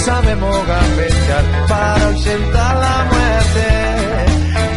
Sabemos 0.00 0.66
gambetear 0.66 1.44
para 1.68 2.06
ausentar 2.06 2.76
la 2.76 3.04
muerte. 3.12 3.66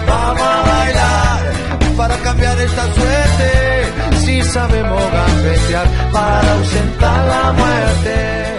Vamos 0.08 0.42
a 0.42 0.62
bailar 0.72 1.98
para 1.98 2.18
cambiar 2.18 2.60
esta 2.60 2.94
suerte. 2.94 4.18
Si 4.18 4.42
sabemos 4.42 5.02
gambetear 5.12 5.88
para 6.12 6.54
ausentar 6.54 7.28
la 7.28 7.52
muerte. 7.54 8.54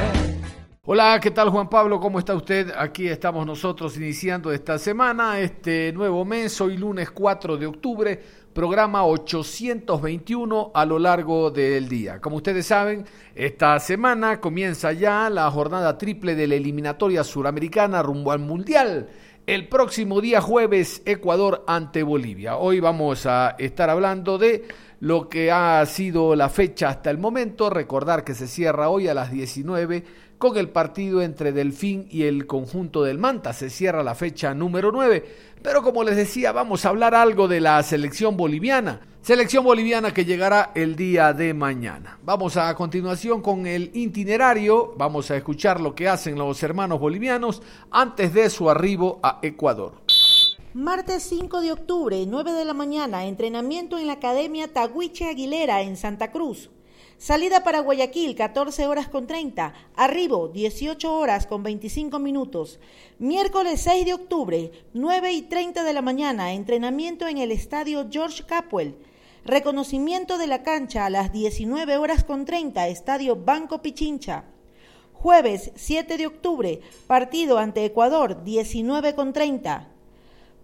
Hola, 0.86 1.18
¿qué 1.20 1.30
tal 1.30 1.48
Juan 1.48 1.68
Pablo? 1.68 1.98
¿Cómo 1.98 2.18
está 2.18 2.34
usted? 2.34 2.70
Aquí 2.76 3.08
estamos 3.08 3.46
nosotros 3.46 3.96
iniciando 3.96 4.52
esta 4.52 4.78
semana, 4.78 5.40
este 5.40 5.92
nuevo 5.94 6.26
mes, 6.26 6.60
hoy 6.60 6.76
lunes 6.76 7.10
4 7.10 7.56
de 7.56 7.66
octubre 7.66 8.22
programa 8.54 9.04
821 9.04 10.70
a 10.72 10.86
lo 10.86 10.98
largo 11.00 11.50
del 11.50 11.88
día. 11.88 12.20
Como 12.20 12.36
ustedes 12.36 12.66
saben, 12.66 13.04
esta 13.34 13.78
semana 13.80 14.40
comienza 14.40 14.92
ya 14.92 15.28
la 15.28 15.50
jornada 15.50 15.98
triple 15.98 16.36
de 16.36 16.46
la 16.46 16.54
eliminatoria 16.54 17.24
suramericana 17.24 18.00
rumbo 18.00 18.30
al 18.30 18.38
Mundial. 18.38 19.08
El 19.46 19.68
próximo 19.68 20.20
día 20.20 20.40
jueves, 20.40 21.02
Ecuador 21.04 21.64
ante 21.66 22.04
Bolivia. 22.04 22.56
Hoy 22.56 22.78
vamos 22.78 23.26
a 23.26 23.56
estar 23.58 23.90
hablando 23.90 24.38
de 24.38 24.64
lo 25.00 25.28
que 25.28 25.50
ha 25.50 25.84
sido 25.84 26.34
la 26.36 26.48
fecha 26.48 26.88
hasta 26.88 27.10
el 27.10 27.18
momento. 27.18 27.68
Recordar 27.68 28.22
que 28.22 28.34
se 28.34 28.46
cierra 28.46 28.88
hoy 28.88 29.08
a 29.08 29.14
las 29.14 29.32
19 29.32 30.04
con 30.38 30.56
el 30.56 30.68
partido 30.68 31.22
entre 31.22 31.52
Delfín 31.52 32.06
y 32.10 32.24
el 32.24 32.46
conjunto 32.46 33.02
del 33.02 33.18
Manta. 33.18 33.52
Se 33.52 33.70
cierra 33.70 34.02
la 34.02 34.14
fecha 34.14 34.54
número 34.54 34.92
9. 34.92 35.24
Pero 35.62 35.82
como 35.82 36.04
les 36.04 36.16
decía, 36.16 36.52
vamos 36.52 36.84
a 36.84 36.90
hablar 36.90 37.14
algo 37.14 37.48
de 37.48 37.60
la 37.60 37.82
selección 37.82 38.36
boliviana. 38.36 39.00
Selección 39.22 39.64
boliviana 39.64 40.12
que 40.12 40.26
llegará 40.26 40.72
el 40.74 40.96
día 40.96 41.32
de 41.32 41.54
mañana. 41.54 42.18
Vamos 42.22 42.58
a 42.58 42.74
continuación 42.74 43.40
con 43.40 43.66
el 43.66 43.90
itinerario. 43.94 44.92
Vamos 44.98 45.30
a 45.30 45.36
escuchar 45.36 45.80
lo 45.80 45.94
que 45.94 46.08
hacen 46.08 46.36
los 46.36 46.62
hermanos 46.62 47.00
bolivianos 47.00 47.62
antes 47.90 48.34
de 48.34 48.50
su 48.50 48.68
arribo 48.68 49.20
a 49.22 49.38
Ecuador. 49.40 49.92
Martes 50.74 51.22
5 51.22 51.60
de 51.60 51.72
octubre, 51.72 52.26
9 52.26 52.52
de 52.52 52.64
la 52.64 52.74
mañana, 52.74 53.24
entrenamiento 53.24 53.96
en 53.96 54.08
la 54.08 54.14
Academia 54.14 54.72
Taguiche 54.72 55.30
Aguilera 55.30 55.82
en 55.82 55.96
Santa 55.96 56.32
Cruz. 56.32 56.68
Salida 57.18 57.62
para 57.62 57.80
Guayaquil, 57.80 58.34
14 58.34 58.86
horas 58.86 59.08
con 59.08 59.26
30. 59.26 59.72
Arribo, 59.96 60.48
18 60.48 61.16
horas 61.16 61.46
con 61.46 61.62
25 61.62 62.18
minutos. 62.18 62.80
Miércoles 63.18 63.80
6 63.82 64.04
de 64.04 64.14
octubre, 64.14 64.72
9 64.92 65.32
y 65.32 65.42
30 65.42 65.84
de 65.84 65.92
la 65.92 66.02
mañana, 66.02 66.52
entrenamiento 66.52 67.28
en 67.28 67.38
el 67.38 67.52
estadio 67.52 68.08
George 68.10 68.44
Capwell. 68.44 68.96
Reconocimiento 69.44 70.38
de 70.38 70.48
la 70.48 70.62
cancha 70.62 71.06
a 71.06 71.10
las 71.10 71.32
19 71.32 71.96
horas 71.96 72.24
con 72.24 72.44
30, 72.44 72.88
estadio 72.88 73.36
Banco 73.36 73.80
Pichincha. 73.80 74.44
Jueves 75.12 75.70
7 75.76 76.18
de 76.18 76.26
octubre, 76.26 76.80
partido 77.06 77.58
ante 77.58 77.84
Ecuador, 77.84 78.42
19 78.42 79.14
con 79.14 79.32
30. 79.32 79.88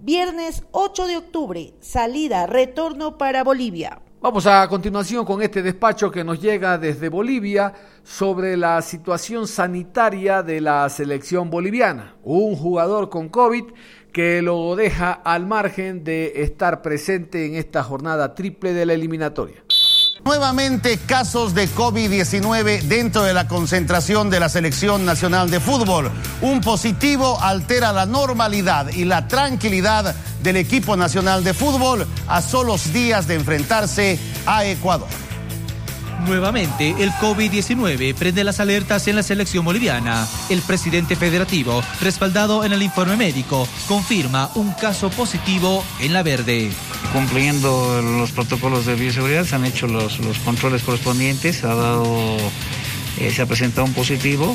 Viernes 0.00 0.64
8 0.72 1.06
de 1.06 1.16
octubre, 1.16 1.74
salida, 1.80 2.46
retorno 2.46 3.18
para 3.18 3.44
Bolivia. 3.44 4.02
Vamos 4.22 4.46
a 4.46 4.68
continuación 4.68 5.24
con 5.24 5.40
este 5.40 5.62
despacho 5.62 6.10
que 6.10 6.22
nos 6.22 6.42
llega 6.42 6.76
desde 6.76 7.08
Bolivia 7.08 7.72
sobre 8.02 8.54
la 8.54 8.82
situación 8.82 9.48
sanitaria 9.48 10.42
de 10.42 10.60
la 10.60 10.86
selección 10.90 11.48
boliviana. 11.48 12.16
Un 12.22 12.54
jugador 12.54 13.08
con 13.08 13.30
COVID 13.30 13.64
que 14.12 14.42
lo 14.42 14.76
deja 14.76 15.12
al 15.12 15.46
margen 15.46 16.04
de 16.04 16.42
estar 16.42 16.82
presente 16.82 17.46
en 17.46 17.54
esta 17.54 17.82
jornada 17.82 18.34
triple 18.34 18.74
de 18.74 18.84
la 18.84 18.92
eliminatoria. 18.92 19.64
Nuevamente 20.24 20.98
casos 20.98 21.54
de 21.54 21.68
COVID-19 21.68 22.82
dentro 22.82 23.22
de 23.22 23.32
la 23.32 23.48
concentración 23.48 24.28
de 24.28 24.38
la 24.38 24.48
Selección 24.48 25.06
Nacional 25.06 25.50
de 25.50 25.60
Fútbol. 25.60 26.10
Un 26.42 26.60
positivo 26.60 27.40
altera 27.40 27.92
la 27.92 28.06
normalidad 28.06 28.88
y 28.90 29.04
la 29.04 29.28
tranquilidad 29.28 30.14
del 30.42 30.56
equipo 30.56 30.96
nacional 30.96 31.42
de 31.42 31.54
fútbol 31.54 32.06
a 32.28 32.42
solos 32.42 32.92
días 32.92 33.26
de 33.26 33.36
enfrentarse 33.36 34.18
a 34.46 34.64
Ecuador. 34.66 35.08
Nuevamente, 36.26 36.94
el 36.98 37.10
COVID-19 37.12 38.14
prende 38.14 38.44
las 38.44 38.60
alertas 38.60 39.06
en 39.08 39.16
la 39.16 39.22
selección 39.22 39.64
boliviana. 39.64 40.26
El 40.48 40.60
presidente 40.62 41.16
federativo, 41.16 41.82
respaldado 42.00 42.64
en 42.64 42.72
el 42.72 42.82
informe 42.82 43.16
médico, 43.16 43.66
confirma 43.88 44.50
un 44.54 44.72
caso 44.72 45.10
positivo 45.10 45.84
en 46.00 46.12
la 46.12 46.22
verde. 46.22 46.70
Cumpliendo 47.12 48.02
los 48.02 48.30
protocolos 48.32 48.86
de 48.86 48.94
bioseguridad, 48.94 49.44
se 49.44 49.54
han 49.56 49.64
hecho 49.64 49.86
los, 49.86 50.18
controles 50.44 50.82
correspondientes, 50.82 51.64
ha 51.64 51.74
dado, 51.74 52.36
eh, 53.18 53.30
se 53.34 53.42
ha 53.42 53.46
presentado 53.46 53.86
un 53.86 53.94
positivo 53.94 54.54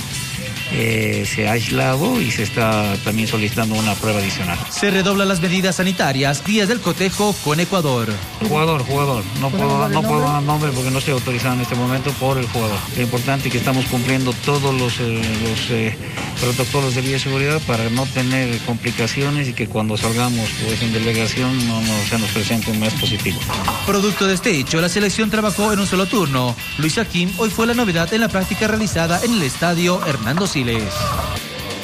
eh, 0.72 1.26
se 1.26 1.48
ha 1.48 1.54
aislado 1.54 2.22
y 2.22 2.32
se 2.32 2.44
está 2.44 2.96
también 3.04 3.28
solicitando 3.28 3.76
una 3.76 3.94
prueba 3.96 4.20
adicional. 4.20 4.58
Se 4.70 4.92
redoblan 4.92 5.28
las 5.28 5.42
medidas 5.42 5.76
sanitarias, 5.76 6.44
días 6.44 6.68
del 6.68 6.82
cotejo 6.82 7.36
con 7.44 7.60
Ecuador. 7.60 8.12
Jugador, 8.48 8.84
jugador. 8.84 9.24
No 9.40 9.50
puedo, 9.50 9.90
no 9.90 10.02
puedo 10.02 10.22
dar 10.22 10.42
nombre 10.44 10.72
porque 10.72 10.92
no 10.92 11.00
estoy 11.00 11.14
autorizado 11.14 11.56
en 11.56 11.62
este 11.62 11.76
momento 11.76 12.12
por 12.14 12.38
el 12.38 12.48
jugador. 12.48 12.78
Lo 12.96 13.04
importante 13.04 13.48
es 13.48 13.52
que 13.52 13.58
estamos 13.58 13.86
cumpliendo 13.86 14.34
todos 14.46 14.74
los, 14.74 15.00
eh, 15.00 15.22
eh, 15.70 15.96
protocolos 16.42 16.96
de 16.96 17.02
bioseguridad 17.02 17.62
para 17.62 17.90
no 17.90 18.06
tener 18.08 18.58
complicaciones 18.60 19.48
y 19.48 19.54
que 19.54 19.68
cuando 19.68 19.98
salgamos 19.98 20.50
pues, 20.66 20.82
en 20.82 20.94
delegación 20.94 21.68
no, 21.68 21.82
se 22.10 22.18
nos 22.18 22.30
presente 22.32 22.72
un 22.72 22.80
mes 22.80 22.94
positivo. 22.94 23.40
Producto 23.86 24.28
de 24.28 24.34
este 24.34 24.52
hecho, 24.52 24.82
la 24.82 24.90
selección 24.90 25.30
trabajó 25.30 25.72
en 25.72 25.80
un 25.80 25.88
solo 25.88 26.06
turno. 26.06 26.56
Luis 26.78 26.98
Akim 26.98 27.32
hoy 27.38 27.50
fue 27.50 27.68
la 27.68 27.74
novedad 27.74 28.14
en 28.14 28.22
la 28.22 28.30
práctica 28.30 28.68
realizada 28.68 29.24
en 29.24 29.34
el 29.34 29.44
estadio 29.44 30.06
Hernando 30.06 30.48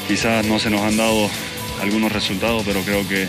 Quizás 0.08 0.46
no 0.46 0.58
se 0.58 0.70
nos 0.70 0.80
han 0.80 0.96
dado 0.96 1.30
algunos 1.82 2.10
resultados, 2.10 2.64
pero 2.66 2.80
creo 2.82 3.06
que 3.06 3.28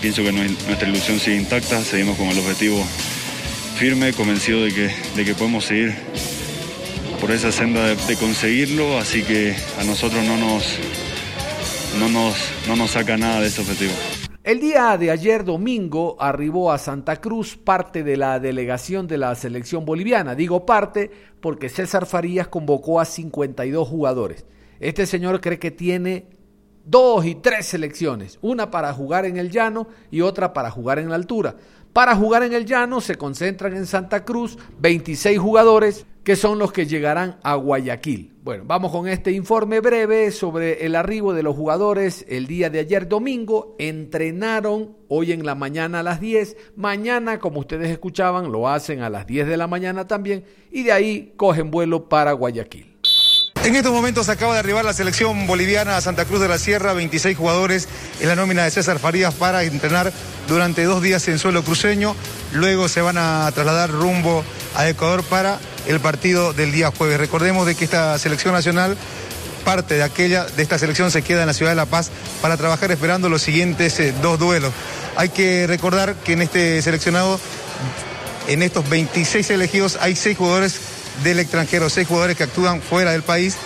pienso 0.00 0.24
que 0.24 0.32
nuestra 0.32 0.88
ilusión 0.88 1.20
sigue 1.20 1.36
intacta, 1.36 1.80
seguimos 1.84 2.16
con 2.16 2.26
el 2.26 2.38
objetivo 2.38 2.82
firme, 3.76 4.12
convencido 4.12 4.64
de 4.64 4.74
que, 4.74 4.90
de 5.14 5.24
que 5.24 5.34
podemos 5.34 5.64
seguir 5.64 5.94
por 7.20 7.30
esa 7.30 7.52
senda 7.52 7.86
de, 7.86 8.16
conseguirlo, 8.16 8.98
así 8.98 9.22
que 9.22 9.54
a 9.78 9.84
nosotros 9.84 10.24
no 10.24 10.36
nos, 10.36 10.76
no 12.00 12.08
nos, 12.08 12.34
no 12.66 12.74
nos 12.74 12.90
saca 12.90 13.16
nada 13.16 13.42
de 13.42 13.46
ese 13.46 13.60
objetivo. 13.60 13.92
El 14.42 14.58
día 14.58 14.96
de 14.98 15.12
ayer 15.12 15.44
domingo 15.44 16.16
arribó 16.18 16.72
a 16.72 16.78
Santa 16.78 17.20
Cruz 17.20 17.56
parte 17.56 18.02
de 18.02 18.16
la 18.16 18.40
delegación 18.40 19.06
de 19.06 19.18
la 19.18 19.36
selección 19.36 19.84
boliviana. 19.84 20.34
Digo 20.34 20.66
parte 20.66 21.12
porque 21.40 21.68
César 21.68 22.06
Farías 22.06 22.48
convocó 22.48 22.98
a 22.98 23.04
52 23.04 23.86
jugadores. 23.86 24.46
Este 24.80 25.06
señor 25.06 25.40
cree 25.40 25.58
que 25.58 25.70
tiene 25.70 26.26
dos 26.84 27.24
y 27.26 27.36
tres 27.36 27.66
selecciones, 27.66 28.38
una 28.40 28.70
para 28.70 28.92
jugar 28.92 29.26
en 29.26 29.36
el 29.36 29.50
llano 29.50 29.86
y 30.10 30.22
otra 30.22 30.52
para 30.52 30.70
jugar 30.70 30.98
en 30.98 31.10
la 31.10 31.16
altura. 31.16 31.56
Para 31.92 32.16
jugar 32.16 32.44
en 32.44 32.52
el 32.52 32.66
llano 32.66 33.00
se 33.00 33.16
concentran 33.16 33.76
en 33.76 33.86
Santa 33.86 34.24
Cruz 34.24 34.56
26 34.80 35.38
jugadores 35.38 36.06
que 36.24 36.36
son 36.36 36.58
los 36.58 36.72
que 36.72 36.86
llegarán 36.86 37.38
a 37.42 37.54
Guayaquil. 37.54 38.32
Bueno, 38.42 38.64
vamos 38.66 38.92
con 38.92 39.08
este 39.08 39.32
informe 39.32 39.80
breve 39.80 40.30
sobre 40.30 40.84
el 40.84 40.94
arribo 40.94 41.34
de 41.34 41.42
los 41.42 41.56
jugadores 41.56 42.24
el 42.28 42.46
día 42.46 42.70
de 42.70 42.78
ayer 42.78 43.08
domingo. 43.08 43.74
Entrenaron 43.78 44.96
hoy 45.08 45.32
en 45.32 45.44
la 45.44 45.54
mañana 45.54 46.00
a 46.00 46.02
las 46.02 46.20
10. 46.20 46.56
Mañana, 46.76 47.38
como 47.38 47.60
ustedes 47.60 47.90
escuchaban, 47.90 48.52
lo 48.52 48.68
hacen 48.68 49.00
a 49.00 49.10
las 49.10 49.26
10 49.26 49.48
de 49.48 49.56
la 49.56 49.66
mañana 49.66 50.06
también. 50.06 50.44
Y 50.70 50.84
de 50.84 50.92
ahí 50.92 51.32
cogen 51.36 51.70
vuelo 51.70 52.08
para 52.08 52.32
Guayaquil. 52.32 52.99
En 53.62 53.76
estos 53.76 53.92
momentos 53.92 54.30
acaba 54.30 54.54
de 54.54 54.60
arribar 54.60 54.86
la 54.86 54.94
selección 54.94 55.46
boliviana 55.46 55.98
a 55.98 56.00
Santa 56.00 56.24
Cruz 56.24 56.40
de 56.40 56.48
la 56.48 56.58
Sierra, 56.58 56.94
26 56.94 57.36
jugadores 57.36 57.88
en 58.18 58.28
la 58.28 58.34
nómina 58.34 58.64
de 58.64 58.70
César 58.70 58.98
Farías 58.98 59.34
para 59.34 59.62
entrenar 59.64 60.14
durante 60.48 60.82
dos 60.84 61.02
días 61.02 61.28
en 61.28 61.38
suelo 61.38 61.62
cruceño. 61.62 62.16
Luego 62.52 62.88
se 62.88 63.02
van 63.02 63.18
a 63.18 63.52
trasladar 63.54 63.90
rumbo 63.90 64.42
a 64.74 64.88
Ecuador 64.88 65.22
para 65.24 65.58
el 65.86 66.00
partido 66.00 66.54
del 66.54 66.72
día 66.72 66.90
jueves. 66.90 67.20
Recordemos 67.20 67.66
de 67.66 67.74
que 67.74 67.84
esta 67.84 68.18
selección 68.18 68.54
nacional 68.54 68.96
parte 69.62 69.96
de 69.96 70.04
aquella 70.04 70.46
de 70.46 70.62
esta 70.62 70.78
selección 70.78 71.10
se 71.10 71.20
queda 71.20 71.42
en 71.42 71.46
la 71.46 71.52
ciudad 71.52 71.72
de 71.72 71.76
La 71.76 71.84
Paz 71.84 72.10
para 72.40 72.56
trabajar 72.56 72.90
esperando 72.90 73.28
los 73.28 73.42
siguientes 73.42 74.00
eh, 74.00 74.14
dos 74.22 74.38
duelos. 74.38 74.72
Hay 75.16 75.28
que 75.28 75.66
recordar 75.66 76.14
que 76.14 76.32
en 76.32 76.40
este 76.40 76.80
seleccionado, 76.80 77.38
en 78.48 78.62
estos 78.62 78.88
26 78.88 79.50
elegidos, 79.50 79.98
hay 80.00 80.16
seis 80.16 80.38
jugadores 80.38 80.80
del 81.22 81.38
extranjero, 81.38 81.88
seis 81.88 82.06
jugadores 82.06 82.36
que 82.36 82.44
actúan 82.44 82.80
fuera 82.80 83.12
del 83.12 83.22
país. 83.22 83.56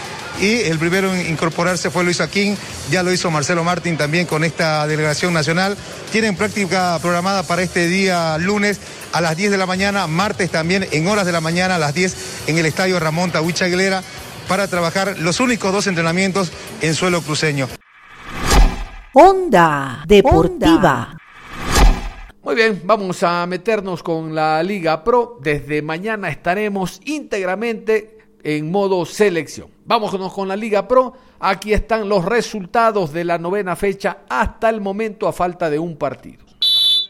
Y 0.41 0.63
el 0.63 0.79
primero 0.79 1.15
en 1.15 1.31
incorporarse 1.31 1.91
fue 1.91 2.03
Luis 2.03 2.21
Aquín, 2.21 2.59
ya 2.91 3.05
lo 3.05 3.13
hizo 3.13 3.31
Marcelo 3.31 3.63
Martín 3.63 3.97
también 3.97 4.27
con 4.27 4.43
esta 4.43 4.87
delegación 4.87 5.33
nacional. 5.33 5.77
Tienen 6.11 6.37
práctica 6.37 6.99
programada 7.01 7.45
para 7.45 7.63
este 7.63 7.87
día 7.87 8.37
lunes 8.39 8.81
a 9.13 9.21
las 9.21 9.37
10 9.37 9.53
de 9.53 9.59
la 9.59 9.67
mañana, 9.67 10.09
martes 10.09 10.51
también 10.51 10.89
en 10.91 11.07
horas 11.07 11.25
de 11.25 11.33
la 11.33 11.41
mañana 11.41 11.77
a 11.77 11.79
las 11.79 11.95
10 11.95 12.17
en 12.49 12.59
el 12.59 12.67
estadio 12.67 12.99
Ramón 12.99 13.31
Tahuicha 13.31 13.67
Aguilera 13.67 14.03
para 14.49 14.67
trabajar 14.67 15.19
los 15.19 15.39
únicos 15.41 15.73
dos 15.73 15.87
entrenamientos 15.87 16.51
en 16.83 16.95
suelo 16.95 17.23
cruceño. 17.23 17.69
Onda 19.13 20.03
Deportiva. 20.07 21.17
Muy 22.45 22.57
bien, 22.57 22.83
vamos 22.85 23.23
a 23.23 23.47
meternos 23.47 24.03
con 24.03 24.35
la 24.35 24.63
Liga 24.63 25.03
Pro. 25.03 25.39
Desde 25.41 25.81
mañana 25.81 26.29
estaremos 26.29 27.01
íntegramente 27.07 28.19
en 28.43 28.71
modo 28.71 29.07
selección. 29.07 29.71
Vámonos 29.87 30.31
con 30.31 30.47
la 30.47 30.55
Liga 30.55 30.87
Pro. 30.87 31.15
Aquí 31.41 31.73
están 31.73 32.07
los 32.07 32.23
resultados 32.23 33.15
de 33.15 33.25
la 33.25 33.39
novena 33.39 33.77
fecha 33.77 34.19
hasta 34.29 34.69
el 34.69 34.83
momento 34.83 35.27
a 35.27 35.33
falta 35.33 35.71
de 35.71 35.79
un 35.79 35.97
partido. 35.97 36.45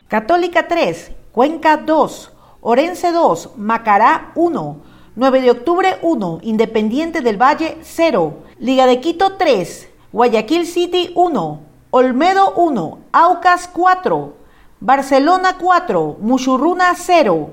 Católica 0.06 0.68
3, 0.68 1.10
Cuenca 1.32 1.78
2, 1.78 2.32
Orense 2.60 3.10
2, 3.10 3.54
Macará 3.56 4.30
1, 4.36 4.80
9 5.16 5.40
de 5.40 5.50
octubre 5.50 5.96
1, 6.00 6.38
Independiente 6.42 7.22
del 7.22 7.42
Valle 7.42 7.78
0, 7.82 8.44
Liga 8.60 8.86
de 8.86 9.00
Quito 9.00 9.32
3, 9.32 9.88
Guayaquil 10.12 10.64
City 10.64 11.10
1, 11.16 11.60
Olmedo 11.90 12.52
1, 12.54 12.98
Aucas 13.10 13.66
4, 13.66 14.43
Barcelona 14.80 15.56
4, 15.56 16.18
Muchurruna 16.20 16.94
0, 16.96 17.50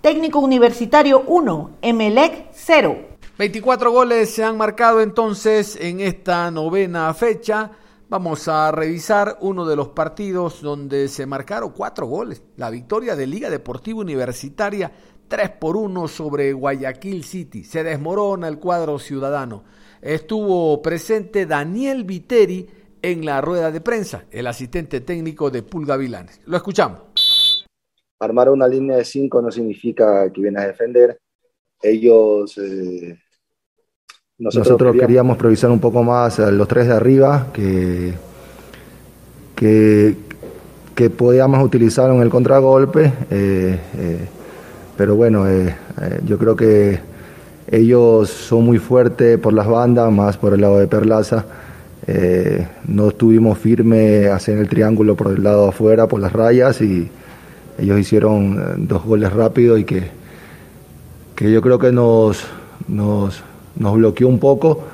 Técnico 0.00 0.40
Universitario 0.40 1.22
1, 1.26 1.70
Emelec 1.82 2.48
0. 2.52 2.96
24 3.38 3.92
goles 3.92 4.30
se 4.34 4.42
han 4.42 4.56
marcado 4.56 5.00
entonces 5.00 5.76
en 5.80 6.00
esta 6.00 6.50
novena 6.50 7.12
fecha. 7.14 7.70
Vamos 8.08 8.48
a 8.48 8.72
revisar 8.72 9.38
uno 9.42 9.64
de 9.66 9.76
los 9.76 9.88
partidos 9.88 10.60
donde 10.60 11.08
se 11.08 11.26
marcaron 11.26 11.70
cuatro 11.70 12.06
goles. 12.06 12.42
La 12.56 12.70
victoria 12.70 13.16
de 13.16 13.26
Liga 13.26 13.48
Deportiva 13.48 14.00
Universitaria 14.00 14.90
3 15.28 15.50
por 15.50 15.76
1 15.76 16.08
sobre 16.08 16.52
Guayaquil 16.52 17.22
City. 17.22 17.64
Se 17.64 17.84
desmorona 17.84 18.48
el 18.48 18.58
cuadro 18.58 18.98
ciudadano. 18.98 19.64
Estuvo 20.00 20.82
presente 20.82 21.46
Daniel 21.46 22.04
Viteri 22.04 22.68
en 23.02 23.24
la 23.24 23.40
rueda 23.40 23.70
de 23.70 23.80
prensa, 23.80 24.24
el 24.30 24.46
asistente 24.46 25.00
técnico 25.00 25.50
de 25.50 25.62
Pulga 25.62 25.96
Vilanes. 25.96 26.40
Lo 26.46 26.56
escuchamos. 26.56 27.66
Armar 28.20 28.48
una 28.48 28.68
línea 28.68 28.96
de 28.96 29.04
cinco 29.04 29.42
no 29.42 29.50
significa 29.50 30.30
que 30.32 30.40
vienes 30.40 30.62
a 30.62 30.66
defender. 30.68 31.18
Ellos. 31.82 32.56
Eh, 32.58 33.18
nosotros, 34.38 34.68
nosotros 34.68 34.96
queríamos, 34.96 35.36
priorizar 35.36 35.70
un 35.70 35.80
poco 35.80 36.02
más 36.02 36.38
a 36.38 36.50
los 36.50 36.66
tres 36.68 36.86
de 36.86 36.94
arriba, 36.94 37.48
que, 37.52 38.14
que, 39.54 40.16
que 40.94 41.10
podíamos 41.10 41.64
utilizar 41.64 42.10
en 42.10 42.22
el 42.22 42.30
contragolpe. 42.30 43.12
Eh, 43.30 43.80
eh, 43.98 44.28
pero 44.96 45.16
bueno, 45.16 45.48
eh, 45.48 45.74
eh, 46.00 46.20
yo 46.24 46.38
creo 46.38 46.54
que 46.54 47.00
ellos 47.66 48.28
son 48.28 48.64
muy 48.64 48.78
fuertes 48.78 49.38
por 49.38 49.52
las 49.52 49.66
bandas, 49.66 50.12
más 50.12 50.36
por 50.36 50.54
el 50.54 50.60
lado 50.60 50.78
de 50.78 50.86
Perlaza. 50.86 51.44
Eh, 52.06 52.66
no 52.88 53.08
estuvimos 53.08 53.58
firmes 53.58 54.28
hacer 54.28 54.58
el 54.58 54.68
triángulo 54.68 55.14
por 55.14 55.32
el 55.32 55.42
lado 55.42 55.68
afuera, 55.68 56.08
por 56.08 56.20
las 56.20 56.32
rayas, 56.32 56.80
y 56.80 57.08
ellos 57.78 58.00
hicieron 58.00 58.58
eh, 58.58 58.74
dos 58.78 59.04
goles 59.04 59.32
rápidos 59.32 59.78
y 59.78 59.84
que, 59.84 60.04
que 61.36 61.52
yo 61.52 61.62
creo 61.62 61.78
que 61.78 61.92
nos, 61.92 62.44
nos, 62.88 63.42
nos 63.76 63.94
bloqueó 63.94 64.28
un 64.28 64.38
poco. 64.38 64.84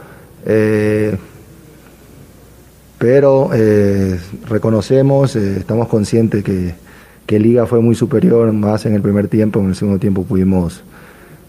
Eh, 0.44 1.16
pero 2.98 3.50
reconocemos, 4.48 5.36
estamos 5.36 5.86
conscientes 5.86 6.42
que, 6.42 6.74
que 7.26 7.38
Liga 7.38 7.64
fue 7.64 7.80
muy 7.80 7.94
superior, 7.94 8.52
más 8.52 8.86
en 8.86 8.94
el 8.94 9.02
primer 9.02 9.28
tiempo, 9.28 9.60
en 9.60 9.66
el 9.68 9.76
segundo 9.76 10.00
tiempo 10.00 10.24
pudimos 10.24 10.82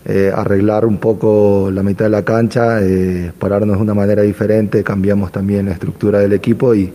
eh, 0.06 0.32
arreglar 0.34 0.86
un 0.86 0.98
poco 0.98 1.70
la 1.72 1.84
mitad 1.84 2.06
de 2.06 2.12
la 2.12 2.24
cancha, 2.24 2.82
eh, 2.82 3.34
pararnos 3.38 3.78
de 3.78 3.84
una 3.84 3.94
manera 3.94 4.22
diferente, 4.22 4.84
cambiamos 4.84 5.32
también 5.32 5.66
la 5.66 5.74
estructura 5.74 6.20
del 6.20 6.34
equipo 6.34 6.74
y 6.74 6.92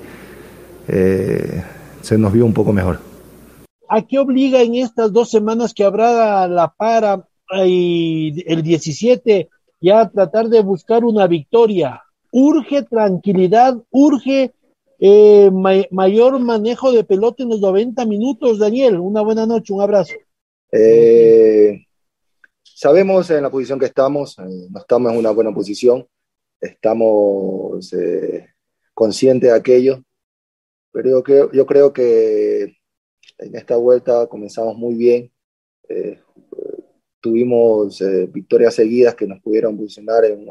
eh, 0.88 1.62
se 2.00 2.16
nos 2.16 2.32
vio 2.32 2.46
un 2.46 2.54
poco 2.54 2.72
mejor. 2.72 2.98
¿A 3.88 4.02
qué 4.02 4.18
obliga 4.18 4.62
en 4.62 4.76
estas 4.76 5.12
dos 5.12 5.30
semanas 5.30 5.74
que 5.74 5.84
habrá 5.84 6.48
la 6.48 6.72
para 6.72 7.28
y 7.66 8.42
el 8.50 8.62
17 8.62 9.50
ya 9.80 10.00
a 10.00 10.10
tratar 10.10 10.48
de 10.48 10.62
buscar 10.62 11.04
una 11.04 11.26
victoria? 11.26 12.02
Urge 12.32 12.82
tranquilidad, 12.84 13.76
urge 13.90 14.52
mayor 15.90 16.40
manejo 16.40 16.90
de 16.90 17.04
pelota 17.04 17.42
en 17.42 17.50
los 17.50 17.60
90 17.60 18.06
minutos. 18.06 18.58
Daniel, 18.58 18.98
una 18.98 19.20
buena 19.20 19.44
noche, 19.44 19.74
un 19.74 19.82
abrazo. 19.82 20.14
Eh, 20.72 21.84
sabemos 22.84 23.30
en 23.30 23.42
la 23.42 23.50
posición 23.50 23.78
que 23.78 23.86
estamos, 23.86 24.38
eh, 24.40 24.68
no 24.70 24.78
estamos 24.78 25.10
en 25.10 25.18
una 25.18 25.30
buena 25.30 25.50
posición, 25.54 26.06
estamos 26.60 27.90
eh, 27.94 28.46
conscientes 28.92 29.50
de 29.50 29.56
aquello, 29.56 30.02
pero 30.92 31.08
yo 31.08 31.22
creo, 31.22 31.50
yo 31.50 31.64
creo 31.64 31.94
que 31.94 32.76
en 33.38 33.56
esta 33.56 33.76
vuelta 33.76 34.26
comenzamos 34.26 34.76
muy 34.76 34.96
bien, 34.96 35.32
eh, 35.88 36.20
tuvimos 37.22 38.02
victorias 38.30 38.74
seguidas 38.74 39.14
que 39.14 39.26
nos 39.26 39.40
pudieron 39.40 39.78
posicionar 39.78 40.26
en, 40.26 40.46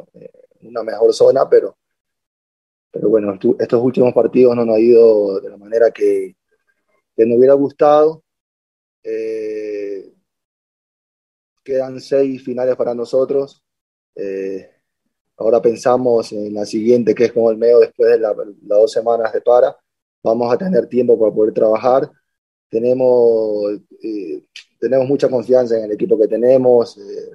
una 0.62 0.82
mejor 0.82 1.14
zona, 1.14 1.48
pero, 1.48 1.78
pero 2.90 3.10
bueno, 3.10 3.38
estos 3.60 3.80
últimos 3.80 4.12
partidos 4.12 4.56
no 4.56 4.66
nos 4.66 4.78
ha 4.78 4.80
ido 4.80 5.40
de 5.40 5.52
la 5.52 5.58
manera 5.58 5.92
que, 5.92 6.36
que 7.16 7.26
nos 7.28 7.38
hubiera 7.38 7.54
gustado. 7.54 8.24
Eh, 9.04 9.63
quedan 11.64 12.00
seis 12.00 12.44
finales 12.44 12.76
para 12.76 12.94
nosotros. 12.94 13.64
Eh, 14.16 14.70
ahora 15.38 15.62
pensamos 15.62 16.32
en 16.34 16.54
la 16.54 16.66
siguiente, 16.66 17.16
que 17.16 17.26
es 17.26 17.34
como 17.34 17.50
el 17.52 17.58
medio 17.58 17.80
después 17.80 18.12
de 18.12 18.20
las 18.20 18.36
dos 18.62 18.92
semanas 18.92 19.34
de 19.34 19.42
para. 19.42 19.76
Vamos 20.24 20.54
a 20.54 20.58
tener 20.58 20.88
tiempo 20.88 21.18
para 21.20 21.34
poder 21.34 21.54
trabajar. 21.54 22.12
Tenemos, 22.70 23.80
eh, 24.02 24.44
tenemos 24.80 25.08
mucha 25.08 25.30
confianza 25.30 25.78
en 25.78 25.86
el 25.86 25.92
equipo 25.92 26.18
que 26.18 26.28
tenemos. 26.28 26.98
Eh, 26.98 27.32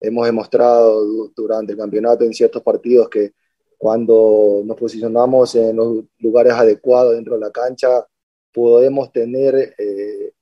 hemos 0.00 0.26
demostrado 0.26 1.28
durante 1.34 1.72
el 1.72 1.78
campeonato 1.78 2.24
en 2.24 2.34
ciertos 2.34 2.62
partidos 2.62 3.08
que 3.08 3.32
cuando 3.78 4.62
nos 4.64 4.76
posicionamos 4.76 5.54
en 5.54 5.76
los 5.76 6.04
lugares 6.18 6.52
adecuados 6.54 7.14
dentro 7.14 7.34
de 7.34 7.40
la 7.40 7.50
cancha, 7.50 8.06
podemos 8.52 9.12
tener 9.12 9.74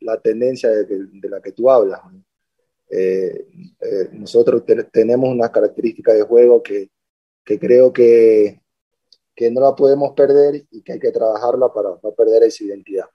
la 0.01 0.21
tendencia 0.21 0.71
de, 0.71 0.85
de, 0.85 1.29
la 1.29 1.41
que 1.41 1.53
tú 1.53 1.69
hablas. 1.69 2.01
Eh, 2.97 3.49
eh, 3.81 4.09
nosotros 4.13 4.63
tenemos 4.93 5.29
una 5.29 5.51
característica 5.51 6.13
de 6.13 6.23
juego 6.23 6.63
que, 6.63 6.91
que 7.45 7.59
creo 7.59 7.93
que, 7.93 8.61
que, 9.35 9.51
no 9.51 9.61
la 9.61 9.75
podemos 9.75 10.13
perder 10.13 10.65
y 10.71 10.81
que 10.81 10.93
hay 10.93 11.01
que 11.01 11.11
trabajarla 11.11 11.73
para 11.73 11.89
no 12.01 12.13
perder 12.13 12.45
esa 12.45 12.63
identidad. 12.63 13.07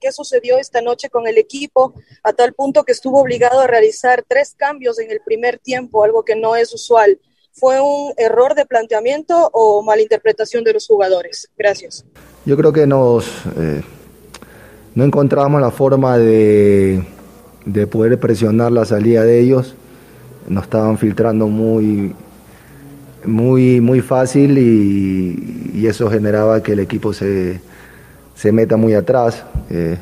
¿Qué 0.00 0.10
sucedió 0.12 0.56
esta 0.56 0.80
noche 0.80 1.10
con 1.10 1.26
el 1.26 1.36
equipo 1.36 1.92
a 2.22 2.32
tal 2.32 2.54
punto 2.54 2.82
que 2.82 2.92
estuvo 2.92 3.20
obligado 3.20 3.60
a 3.60 3.66
realizar 3.66 4.24
tres 4.26 4.54
cambios 4.54 4.98
en 4.98 5.10
el 5.10 5.20
primer 5.20 5.58
tiempo, 5.58 6.02
algo 6.02 6.24
que 6.24 6.34
no 6.34 6.56
es 6.56 6.72
usual? 6.72 7.20
¿Fue 7.52 7.82
un 7.82 8.14
error 8.16 8.54
de 8.54 8.64
planteamiento 8.64 9.50
o 9.52 9.82
malinterpretación 9.82 10.64
de 10.64 10.72
los 10.72 10.86
jugadores? 10.86 11.50
Gracias. 11.54 12.06
Yo 12.46 12.56
creo 12.56 12.72
que 12.72 12.86
nos 12.86 13.26
eh, 13.58 13.82
no 14.94 15.04
encontramos 15.04 15.60
la 15.60 15.70
forma 15.70 16.16
de 16.16 17.04
de 17.72 17.86
poder 17.86 18.18
presionar 18.18 18.72
la 18.72 18.84
salida 18.84 19.24
de 19.24 19.40
ellos. 19.40 19.74
Nos 20.48 20.64
estaban 20.64 20.98
filtrando 20.98 21.46
muy, 21.46 22.12
muy, 23.24 23.80
muy 23.80 24.00
fácil 24.00 24.58
y, 24.58 25.86
eso 25.86 26.10
generaba 26.10 26.62
que 26.62 26.72
el 26.72 26.78
equipo 26.78 27.12
se, 27.12 27.60
se 28.34 28.52
meta 28.52 28.76
muy 28.76 28.94
atrás. 28.94 29.44
Eh, 29.70 29.96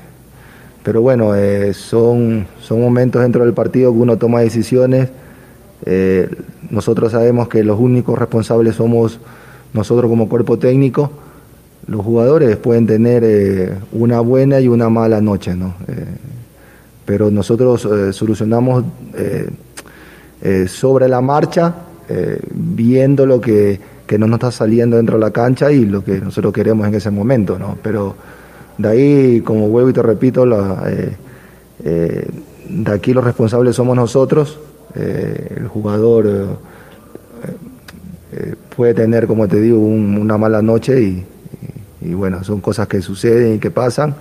pero 0.82 1.00
bueno, 1.00 1.34
eh, 1.34 1.72
son, 1.72 2.46
son 2.60 2.80
momentos 2.80 3.22
dentro 3.22 3.44
del 3.44 3.54
partido 3.54 3.92
que 3.92 3.98
uno 3.98 4.18
toma 4.18 4.40
decisiones. 4.40 5.08
Eh, 5.86 6.28
nosotros 6.70 7.12
sabemos 7.12 7.48
que 7.48 7.62
los 7.64 7.78
únicos 7.78 8.18
responsables 8.18 8.74
somos 8.74 9.20
nosotros 9.72 10.10
como 10.10 10.28
cuerpo 10.28 10.58
técnico. 10.58 11.10
Los 11.86 12.04
jugadores 12.04 12.56
pueden 12.56 12.86
tener 12.86 13.78
una 13.92 14.20
buena 14.20 14.60
y 14.60 14.68
una 14.68 14.90
mala 14.90 15.22
noche, 15.22 15.54
¿no? 15.54 15.74
Pero 17.08 17.30
nosotros 17.30 17.86
eh, 17.86 18.12
solucionamos 18.12 18.84
eh, 19.14 19.48
eh, 20.42 20.68
sobre 20.68 21.08
la 21.08 21.22
marcha, 21.22 21.74
viendo 22.50 23.24
lo 23.24 23.40
que, 23.40 23.80
que 24.06 24.18
no 24.18 24.26
nos 24.26 24.36
está 24.36 24.50
saliendo 24.50 24.98
dentro 24.98 25.16
de 25.16 25.20
la 25.24 25.30
cancha 25.30 25.72
y 25.72 25.86
lo 25.86 26.04
que 26.04 26.20
nosotros 26.20 26.52
queremos 26.52 26.86
en 26.86 26.94
ese 26.94 27.10
momento, 27.10 27.58
¿no? 27.58 27.78
Pero 27.82 28.14
de 28.78 28.88
ahí, 28.88 29.40
como 29.40 29.68
vuelvo 29.68 29.90
y 29.90 29.92
te 29.92 30.02
repito, 30.02 30.46
la, 30.46 30.84
de 31.78 32.92
aquí 32.92 33.12
los 33.12 33.24
responsables 33.24 33.76
somos 33.76 33.94
nosotros, 33.94 34.58
el 34.94 35.68
jugador 35.68 36.58
puede 38.74 38.94
tener, 38.94 39.26
como 39.26 39.46
te 39.48 39.60
digo, 39.60 39.78
una 39.78 40.38
mala 40.38 40.62
noche 40.62 41.02
y, 41.02 41.26
y 42.00 42.14
bueno, 42.14 42.42
son 42.42 42.62
cosas 42.62 42.88
que 42.88 43.02
suceden 43.02 43.56
y 43.56 43.58
que 43.58 43.70
pasan, 43.70 44.14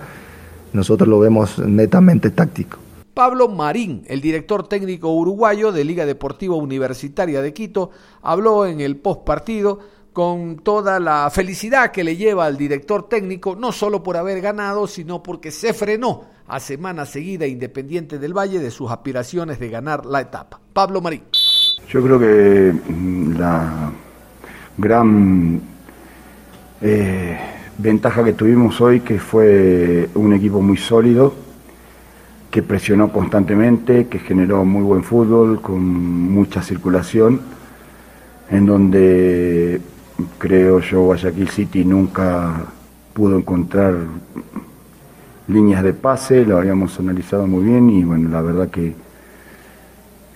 nosotros 0.72 1.08
lo 1.08 1.20
vemos 1.20 1.58
netamente 1.58 2.30
táctico. 2.30 2.78
Pablo 3.14 3.48
Marín, 3.48 4.04
el 4.06 4.20
director 4.20 4.68
técnico 4.68 5.12
uruguayo 5.12 5.72
de 5.72 5.84
Liga 5.84 6.06
Deportiva 6.06 6.54
Universitaria 6.54 7.42
de 7.42 7.52
Quito, 7.52 7.90
habló 8.22 8.64
en 8.64 8.80
el 8.80 8.96
post 8.96 9.24
partido 9.24 9.80
con 10.12 10.58
toda 10.58 11.00
la 11.00 11.28
felicidad 11.30 11.90
que 11.90 12.04
le 12.04 12.16
lleva 12.16 12.46
al 12.46 12.56
director 12.56 13.08
técnico, 13.08 13.56
no 13.56 13.72
solo 13.72 14.02
por 14.02 14.16
haber 14.16 14.40
ganado, 14.40 14.86
sino 14.86 15.22
porque 15.22 15.50
se 15.50 15.74
frenó 15.74 16.26
a 16.46 16.60
semana 16.60 17.06
seguida 17.06 17.46
Independiente 17.46 18.18
del 18.18 18.36
Valle 18.36 18.58
de 18.58 18.70
sus 18.70 18.90
aspiraciones 18.90 19.58
de 19.58 19.68
ganar 19.68 20.06
la 20.06 20.20
etapa. 20.20 20.60
Pablo 20.72 21.00
Marín. 21.00 21.22
Yo 21.88 22.02
creo 22.02 22.18
que 22.18 22.72
mm, 22.88 23.38
la 23.38 23.92
gran 24.76 25.60
eh, 26.80 27.57
ventaja 27.78 28.24
que 28.24 28.32
tuvimos 28.32 28.80
hoy, 28.80 29.00
que 29.00 29.20
fue 29.20 30.08
un 30.14 30.34
equipo 30.34 30.60
muy 30.60 30.76
sólido, 30.76 31.32
que 32.50 32.62
presionó 32.62 33.12
constantemente, 33.12 34.08
que 34.08 34.18
generó 34.18 34.64
muy 34.64 34.82
buen 34.82 35.04
fútbol, 35.04 35.60
con 35.60 35.80
mucha 35.80 36.60
circulación, 36.60 37.40
en 38.50 38.66
donde 38.66 39.80
creo 40.38 40.80
yo 40.80 41.02
Guayaquil 41.02 41.48
City 41.48 41.84
nunca 41.84 42.64
pudo 43.12 43.38
encontrar 43.38 43.94
líneas 45.46 45.82
de 45.84 45.92
pase, 45.92 46.44
lo 46.44 46.58
habíamos 46.58 46.98
analizado 46.98 47.46
muy 47.46 47.64
bien 47.64 47.90
y 47.90 48.04
bueno, 48.04 48.28
la 48.28 48.42
verdad 48.42 48.68
que 48.68 48.94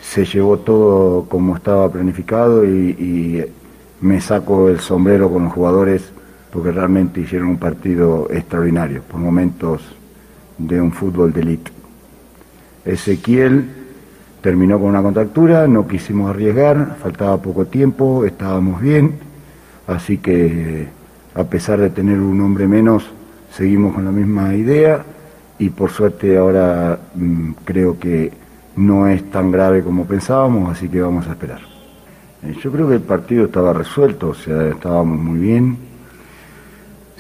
se 0.01 0.25
llevó 0.25 0.59
todo 0.59 1.25
como 1.29 1.57
estaba 1.57 1.91
planificado 1.91 2.65
y, 2.65 2.69
y 2.69 3.45
me 4.01 4.21
saco 4.21 4.69
el 4.69 4.81
sombrero 4.81 5.31
con 5.31 5.45
los 5.45 5.53
jugadores 5.53 6.13
porque 6.53 6.71
realmente 6.71 7.21
hicieron 7.21 7.49
un 7.49 7.57
partido 7.57 8.29
extraordinario, 8.31 9.03
por 9.03 9.19
momentos 9.19 9.81
de 10.59 10.81
un 10.81 10.93
fútbol 10.93 11.33
de 11.33 11.41
élite. 11.41 11.71
Ezequiel 12.85 13.65
terminó 14.43 14.79
con 14.79 14.91
una 14.91 15.03
contractura, 15.03 15.67
no 15.67 15.89
quisimos 15.89 16.31
arriesgar, 16.31 16.97
faltaba 17.03 17.41
poco 17.41 17.65
tiempo, 17.65 18.27
estábamos 18.27 18.83
bien, 18.83 19.15
así 19.87 20.19
que 20.19 20.89
a 21.35 21.45
pesar 21.45 21.81
de 21.81 21.89
tener 21.89 22.19
un 22.19 22.41
hombre 22.43 22.69
menos, 22.69 23.05
seguimos 23.51 23.95
con 23.95 24.05
la 24.05 24.13
misma 24.13 24.55
idea 24.55 25.03
y 25.59 25.71
por 25.71 25.91
suerte 25.91 26.37
ahora 26.37 26.99
mm, 27.15 27.53
creo 27.65 27.99
que 27.99 28.31
no 28.77 29.07
es 29.07 29.31
tan 29.31 29.51
grave 29.51 29.83
como 29.83 30.05
pensábamos, 30.05 30.71
así 30.71 30.89
que 30.89 31.01
vamos 31.01 31.27
a 31.29 31.31
esperar. 31.31 31.61
Eh, 32.43 32.55
yo 32.63 32.71
creo 32.71 32.89
que 32.89 32.95
el 32.95 33.01
partido 33.01 33.47
estaba 33.47 33.73
resuelto, 33.73 34.31
o 34.31 34.35
sea, 34.35 34.69
estábamos 34.69 35.19
muy 35.19 35.39
bien, 35.39 35.92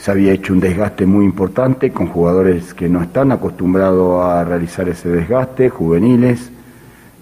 se 0.03 0.11
había 0.11 0.33
hecho 0.33 0.53
un 0.53 0.59
desgaste 0.59 1.07
muy 1.07 1.25
importante 1.25 1.93
con 1.93 2.09
jugadores 2.09 2.75
que 2.75 2.89
no 2.89 3.01
están 3.05 3.31
acostumbrados 3.31 4.25
a 4.25 4.43
realizar 4.43 4.89
ese 4.89 5.09
desgaste, 5.09 5.69
juveniles. 5.71 6.51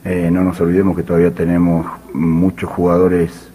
Eh, 0.02 0.30
no 0.32 0.42
nos 0.42 0.58
olvidemos 0.62 0.96
que 0.96 1.02
todavía 1.02 1.30
tenemos 1.30 1.86
muchos 2.14 2.70
jugadores 2.70 3.50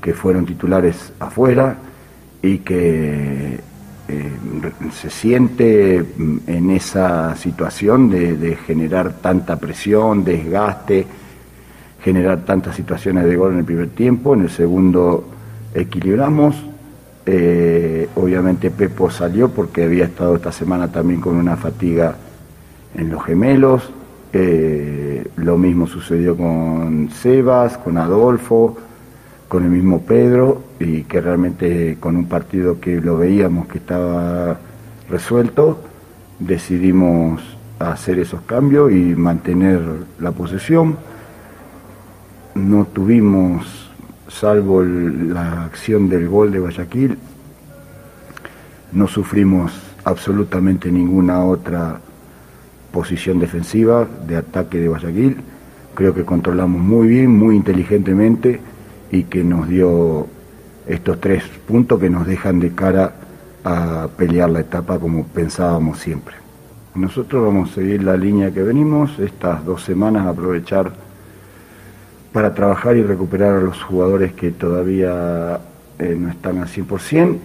que 0.00 0.14
fueron 0.14 0.46
titulares 0.46 1.12
afuera 1.20 1.76
y 2.40 2.60
que 2.60 3.60
eh, 4.08 4.32
se 4.94 5.10
siente 5.10 5.96
en 6.46 6.70
esa 6.70 7.36
situación 7.36 8.08
de, 8.08 8.56
generar 8.66 9.12
tanta 9.12 9.56
presión, 9.56 10.24
desgaste, 10.24 11.06
generar 12.02 12.46
tantas 12.46 12.76
situaciones 12.76 13.26
de 13.26 13.36
gol 13.36 13.52
en 13.52 13.58
el 13.58 13.64
primer 13.66 13.90
tiempo. 13.90 14.32
En 14.32 14.40
el 14.40 14.50
segundo 14.50 15.28
equilibramos, 15.74 16.64
eh, 17.26 18.08
obviamente 18.16 18.70
Pepo 18.70 19.10
salió 19.10 19.48
porque 19.48 19.84
había 19.84 20.04
estado 20.04 20.36
esta 20.36 20.52
semana 20.52 20.88
también 20.88 21.20
con 21.20 21.36
una 21.36 21.56
fatiga 21.56 22.16
en 22.94 23.10
los 23.10 23.24
gemelos. 23.24 23.90
Eh, 24.32 25.26
lo 25.36 25.56
mismo 25.56 25.86
sucedió 25.86 26.36
con 26.36 27.08
Sebas, 27.10 27.78
con 27.78 27.96
Adolfo, 27.96 28.76
con 29.48 29.64
el 29.64 29.70
mismo 29.70 30.02
Pedro, 30.02 30.62
y 30.80 31.04
que 31.04 31.20
realmente 31.20 31.96
con 32.00 32.16
un 32.16 32.26
partido 32.26 32.80
que 32.80 33.00
lo 33.00 33.16
veíamos 33.16 33.68
que 33.68 33.78
estaba 33.78 34.58
resuelto, 35.08 35.78
decidimos 36.38 37.40
hacer 37.78 38.18
esos 38.18 38.42
cambios 38.42 38.92
y 38.92 39.14
mantener 39.14 39.80
la 40.18 40.32
posesión. 40.32 40.96
No 42.54 42.86
tuvimos 42.86 43.83
salvo 44.34 44.82
la 44.82 45.64
acción 45.64 46.08
del 46.08 46.28
gol 46.28 46.50
de 46.50 46.58
Guayaquil, 46.58 47.16
no 48.92 49.06
sufrimos 49.06 49.72
absolutamente 50.04 50.90
ninguna 50.90 51.44
otra 51.44 52.00
posición 52.92 53.38
defensiva 53.38 54.06
de 54.26 54.36
ataque 54.36 54.78
de 54.78 54.88
Guayaquil. 54.88 55.36
Creo 55.94 56.14
que 56.14 56.24
controlamos 56.24 56.80
muy 56.80 57.08
bien, 57.08 57.30
muy 57.30 57.56
inteligentemente 57.56 58.60
y 59.10 59.24
que 59.24 59.44
nos 59.44 59.68
dio 59.68 60.26
estos 60.86 61.20
tres 61.20 61.44
puntos 61.66 62.00
que 62.00 62.10
nos 62.10 62.26
dejan 62.26 62.58
de 62.58 62.72
cara 62.72 63.14
a 63.64 64.08
pelear 64.16 64.50
la 64.50 64.60
etapa 64.60 64.98
como 64.98 65.24
pensábamos 65.24 66.00
siempre. 66.00 66.34
Nosotros 66.94 67.44
vamos 67.44 67.70
a 67.70 67.74
seguir 67.74 68.02
la 68.02 68.16
línea 68.16 68.52
que 68.52 68.62
venimos, 68.62 69.18
estas 69.18 69.64
dos 69.64 69.82
semanas 69.82 70.26
aprovechar 70.26 70.92
para 72.34 72.52
trabajar 72.52 72.96
y 72.96 73.02
recuperar 73.04 73.58
a 73.58 73.60
los 73.60 73.80
jugadores 73.80 74.32
que 74.32 74.50
todavía 74.50 75.60
eh, 76.00 76.16
no 76.18 76.28
están 76.28 76.58
al 76.58 76.66
100% 76.66 77.38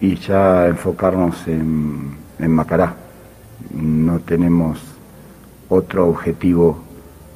y 0.00 0.16
ya 0.16 0.66
enfocarnos 0.66 1.46
en, 1.46 2.16
en 2.40 2.50
Macará. 2.50 2.96
No 3.72 4.18
tenemos 4.18 4.80
otro 5.68 6.08
objetivo 6.08 6.82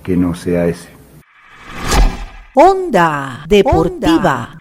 que 0.02 0.16
no 0.16 0.34
sea 0.34 0.66
ese. 0.66 0.88
Onda 2.54 3.44
Deportiva. 3.46 4.58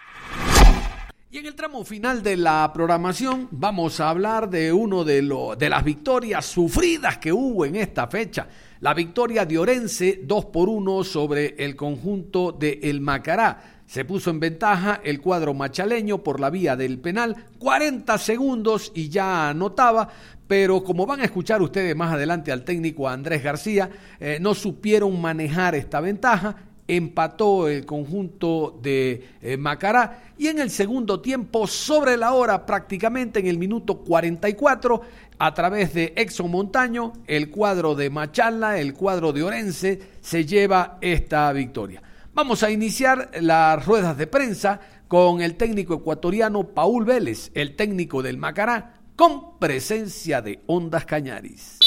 Y 1.31 1.39
en 1.39 1.47
el 1.47 1.55
tramo 1.55 1.83
final 1.83 2.21
de 2.21 2.37
la 2.37 2.69
programación 2.71 3.47
vamos 3.49 3.99
a 3.99 4.11
hablar 4.11 4.47
de 4.47 4.71
uno 4.71 5.03
de, 5.03 5.23
lo, 5.23 5.55
de 5.55 5.71
las 5.71 5.83
victorias 5.83 6.45
sufridas 6.45 7.17
que 7.17 7.33
hubo 7.33 7.65
en 7.65 7.77
esta 7.77 8.05
fecha 8.05 8.45
la 8.79 8.93
victoria 8.93 9.45
de 9.45 9.57
Orense 9.57 10.21
2 10.23 10.45
por 10.45 10.69
1 10.69 11.03
sobre 11.03 11.55
el 11.57 11.75
conjunto 11.75 12.51
de 12.51 12.79
El 12.83 13.01
Macará. 13.01 13.81
Se 13.85 14.03
puso 14.03 14.29
en 14.29 14.39
ventaja 14.39 14.99
el 15.03 15.21
cuadro 15.21 15.53
machaleño 15.53 16.17
por 16.21 16.39
la 16.39 16.49
vía 16.49 16.75
del 16.75 16.99
penal, 16.99 17.45
40 17.57 18.17
segundos 18.17 18.91
y 18.93 19.07
ya 19.07 19.49
anotaba, 19.49 20.09
pero 20.45 20.83
como 20.83 21.05
van 21.05 21.21
a 21.21 21.25
escuchar 21.25 21.61
ustedes 21.61 21.95
más 21.95 22.13
adelante 22.13 22.51
al 22.51 22.65
técnico 22.65 23.07
Andrés 23.07 23.41
García, 23.41 23.89
eh, 24.19 24.39
no 24.41 24.53
supieron 24.53 25.19
manejar 25.21 25.73
esta 25.75 26.01
ventaja, 26.01 26.66
empató 26.87 27.67
el 27.67 27.85
conjunto 27.85 28.79
de 28.81 29.29
eh, 29.41 29.57
Macará 29.57 30.23
y 30.37 30.47
en 30.47 30.59
el 30.59 30.69
segundo 30.69 31.19
tiempo, 31.19 31.67
sobre 31.67 32.15
la 32.17 32.33
hora 32.33 32.65
prácticamente 32.65 33.39
en 33.39 33.47
el 33.47 33.57
minuto 33.57 33.99
44, 33.99 35.01
a 35.39 35.53
través 35.53 35.93
de 35.93 36.13
Exxon 36.15 36.49
Montaño, 36.49 37.13
el 37.27 37.49
cuadro 37.49 37.95
de 37.95 38.09
Machala, 38.09 38.79
el 38.79 38.93
cuadro 38.93 39.33
de 39.33 39.43
Orense, 39.43 39.99
se 40.21 40.45
lleva 40.45 40.97
esta 41.01 41.51
victoria. 41.53 42.01
Vamos 42.33 42.63
a 42.63 42.69
iniciar 42.69 43.31
las 43.41 43.83
ruedas 43.85 44.17
de 44.17 44.27
prensa 44.27 44.79
con 45.07 45.41
el 45.41 45.55
técnico 45.55 45.95
ecuatoriano 45.95 46.63
Paul 46.67 47.05
Vélez, 47.05 47.51
el 47.53 47.75
técnico 47.75 48.21
del 48.21 48.37
Macará, 48.37 48.93
con 49.15 49.57
presencia 49.57 50.41
de 50.41 50.61
Ondas 50.67 51.05
Cañaris. 51.05 51.79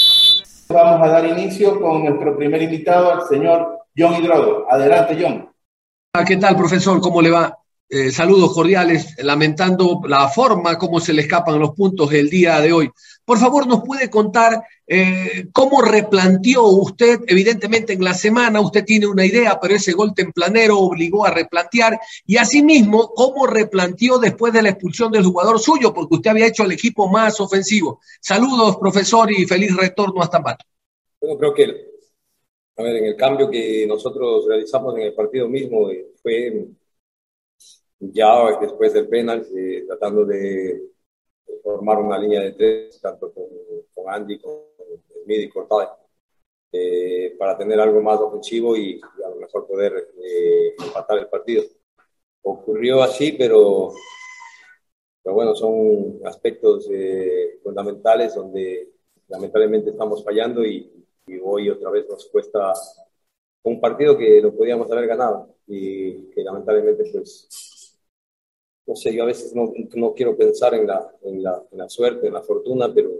Vamos 0.71 1.05
a 1.05 1.11
dar 1.11 1.25
inicio 1.25 1.79
con 1.81 2.03
nuestro 2.03 2.37
primer 2.37 2.61
invitado, 2.61 3.13
el 3.13 3.21
señor 3.27 3.79
John 3.95 4.15
Hidrodo. 4.15 4.65
Adelante, 4.69 5.17
John. 5.19 5.49
Ah, 6.13 6.23
¿Qué 6.23 6.37
tal, 6.37 6.55
profesor? 6.55 6.99
¿Cómo 7.01 7.21
le 7.21 7.29
va? 7.29 7.60
Eh, 7.93 8.09
saludos 8.09 8.53
cordiales, 8.53 9.15
lamentando 9.17 9.99
la 10.07 10.29
forma 10.29 10.77
como 10.77 11.01
se 11.01 11.11
le 11.11 11.23
escapan 11.23 11.59
los 11.59 11.71
puntos 11.71 12.13
el 12.13 12.29
día 12.29 12.61
de 12.61 12.71
hoy. 12.71 12.89
Por 13.25 13.37
favor, 13.37 13.67
nos 13.67 13.81
puede 13.83 14.09
contar 14.09 14.63
eh, 14.87 15.47
cómo 15.51 15.81
replanteó 15.81 16.63
usted, 16.67 17.19
evidentemente 17.27 17.91
en 17.91 18.01
la 18.01 18.13
semana 18.13 18.61
usted 18.61 18.85
tiene 18.85 19.07
una 19.07 19.25
idea, 19.25 19.59
pero 19.59 19.75
ese 19.75 19.91
gol 19.91 20.13
templanero 20.15 20.79
obligó 20.79 21.25
a 21.25 21.31
replantear, 21.31 21.99
y 22.25 22.37
asimismo, 22.37 23.11
cómo 23.13 23.45
replanteó 23.45 24.19
después 24.19 24.53
de 24.53 24.61
la 24.61 24.69
expulsión 24.69 25.11
del 25.11 25.25
jugador 25.25 25.59
suyo, 25.59 25.93
porque 25.93 26.15
usted 26.15 26.31
había 26.31 26.47
hecho 26.47 26.63
el 26.63 26.71
equipo 26.71 27.09
más 27.09 27.41
ofensivo. 27.41 27.99
Saludos, 28.21 28.77
profesor, 28.77 29.29
y 29.33 29.45
feliz 29.45 29.75
retorno 29.75 30.21
hasta 30.21 30.41
Pato. 30.41 30.63
Bueno, 31.19 31.37
creo 31.37 31.53
que, 31.53 31.63
a 32.77 32.83
ver, 32.83 32.95
en 32.95 33.05
el 33.07 33.17
cambio 33.17 33.49
que 33.51 33.85
nosotros 33.85 34.45
realizamos 34.47 34.95
en 34.95 35.01
el 35.01 35.13
partido 35.13 35.49
mismo 35.49 35.89
eh, 35.89 36.13
fue 36.21 36.69
ya 38.01 38.57
después 38.59 38.93
del 38.93 39.07
penal, 39.07 39.45
eh, 39.55 39.83
tratando 39.87 40.25
de, 40.25 40.89
formar 41.63 41.99
una 41.99 42.17
línea 42.17 42.41
de 42.41 42.53
tres, 42.53 42.99
tanto 42.99 43.31
con, 43.31 43.45
con 43.93 44.11
Andy, 44.11 44.39
con 44.39 44.61
Smith 45.23 45.41
y 45.41 45.49
Cortado, 45.49 45.97
eh, 46.71 47.35
para 47.37 47.57
tener 47.57 47.79
algo 47.79 48.01
más 48.01 48.19
ofensivo 48.19 48.75
y, 48.75 48.99
a 49.23 49.29
lo 49.29 49.35
mejor 49.35 49.67
poder 49.67 49.93
eh, 50.23 50.73
empatar 50.83 51.19
el 51.19 51.27
partido. 51.27 51.63
Ocurrió 52.41 53.03
así, 53.03 53.33
pero, 53.33 53.93
pero 55.21 55.35
bueno, 55.35 55.53
son 55.53 56.19
aspectos 56.25 56.89
fundamentales 57.61 58.33
donde 58.33 58.89
lamentablemente 59.27 59.91
estamos 59.91 60.23
fallando 60.23 60.65
y, 60.65 61.05
y 61.27 61.39
hoy 61.43 61.69
otra 61.69 61.91
vez 61.91 62.07
nos 62.09 62.25
cuesta 62.29 62.73
un 63.63 63.79
partido 63.79 64.17
que 64.17 64.41
lo 64.41 64.55
podíamos 64.55 64.91
haber 64.91 65.07
ganado 65.07 65.55
y 65.67 66.31
que 66.31 66.43
lamentablemente 66.43 67.03
pues 67.11 67.47
no 68.85 68.95
sé, 68.95 69.13
yo 69.13 69.23
a 69.23 69.27
veces 69.27 69.53
no, 69.55 69.73
no 69.95 70.13
quiero 70.13 70.35
pensar 70.35 70.73
en 70.73 70.87
la, 70.87 71.15
en, 71.23 71.43
la, 71.43 71.63
en 71.71 71.77
la, 71.77 71.89
suerte, 71.89 72.27
en 72.27 72.33
la 72.33 72.41
fortuna, 72.41 72.91
pero, 72.93 73.11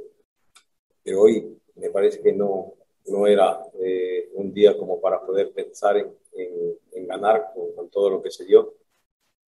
pero 1.04 1.22
hoy 1.22 1.58
me 1.76 1.90
parece 1.90 2.22
que 2.22 2.34
no, 2.34 2.74
no 3.08 3.28
era 3.28 3.62
eh, 3.80 4.30
un 4.34 4.54
día 4.54 4.78
como 4.78 5.00
para 5.00 5.26
poder 5.26 5.52
pensar 5.54 5.98
en, 5.98 6.14
en, 6.92 7.08
ganar 7.08 7.52
con, 7.54 7.90
todo 7.90 8.10
lo 8.10 8.22
que 8.22 8.32
se 8.32 8.46
dio, 8.46 8.76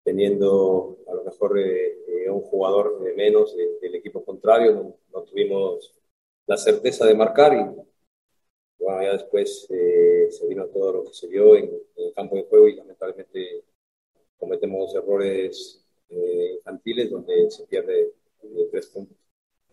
teniendo 0.03 0.98
a 1.08 1.13
lo 1.13 1.24
mejor 1.24 1.58
eh, 1.60 1.98
eh, 2.08 2.29
un 2.29 2.41
jugador 2.41 3.00
de 3.01 3.13
menos 3.13 3.55
del 3.55 3.96
equipo 3.96 4.24
contrario, 4.24 4.74
no, 4.74 4.96
no, 5.13 5.24
tuvimos 5.24 5.93
la 6.46 6.58
certeza 6.58 7.05
de 7.05 7.15
marcar 7.15 7.53
y 7.53 8.84
bueno, 8.84 9.01
ya 9.01 9.13
después 9.13 9.65
se 9.65 10.48
vino 10.48 10.65
todo 10.67 10.91
lo 10.91 11.03
que 11.05 11.13
se 11.13 11.27
dio 11.27 11.55
en, 11.55 11.72
el 11.96 12.13
campo 12.13 12.36
de 12.36 12.43
juego 12.43 12.67
y 12.67 12.75
lamentablemente 12.75 13.63
cometemos 14.38 14.93
errores 14.93 15.83
eh, 16.15 16.55
infantiles 16.58 17.10
donde 17.10 17.34
se 17.50 17.63
pierde 17.63 18.01
eh, 18.43 18.67
tres 18.72 18.88
puntos. 18.88 19.17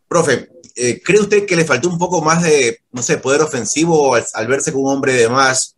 Profe, 0.09 0.49
eh, 0.75 1.01
¿cree 1.03 1.21
usted 1.21 1.47
que 1.47 1.57
le 1.57 1.65
faltó 1.65 1.89
un 1.89 1.99
poco 1.99 2.21
más 2.21 2.43
de, 2.43 2.81
no 2.91 3.03
sé, 3.03 3.19
poder 3.19 3.43
ofensivo 3.43 4.15
al, 4.15 4.47
verse 4.49 4.73
con 4.73 4.83
un 4.83 4.89
hombre 4.89 5.13
de 5.13 5.29
más 5.29 5.77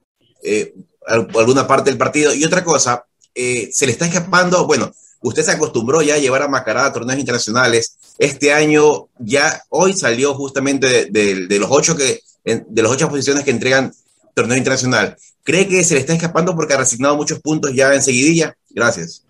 alguna 1.06 1.66
parte 1.66 1.90
del 1.90 1.98
partido? 1.98 2.32
Y 2.34 2.44
otra 2.44 2.64
cosa, 2.64 3.04
se 3.34 3.86
le 3.86 3.92
está 3.92 4.06
escapando, 4.06 4.66
bueno, 4.66 4.90
usted 5.20 5.42
se 5.42 5.52
acostumbró 5.52 6.00
ya 6.00 6.14
a 6.14 6.18
llevar 6.18 6.42
a 6.42 6.48
Macará 6.48 6.86
a 6.86 6.92
torneos 6.92 7.20
internacionales. 7.20 7.98
Este 8.18 8.52
año 8.52 9.08
ya, 9.18 9.62
hoy 9.68 9.92
salió 9.92 10.34
justamente 10.34 11.10
de, 11.10 11.58
los 11.58 11.68
ocho 11.70 11.94
que, 11.94 12.20
de 12.44 12.82
las 12.82 12.90
ocho 12.90 13.10
posiciones 13.10 13.44
que 13.44 13.50
entregan 13.50 13.92
torneo 14.34 14.56
internacional. 14.56 15.16
¿Cree 15.42 15.68
que 15.68 15.84
se 15.84 15.94
le 15.94 16.00
está 16.00 16.14
escapando 16.14 16.54
porque 16.54 16.74
ha 16.74 16.78
resignado 16.78 17.16
muchos 17.16 17.40
puntos 17.40 17.74
ya 17.74 17.94
en 17.94 18.02
seguidilla? 18.02 18.56
Gracias. 18.70 19.24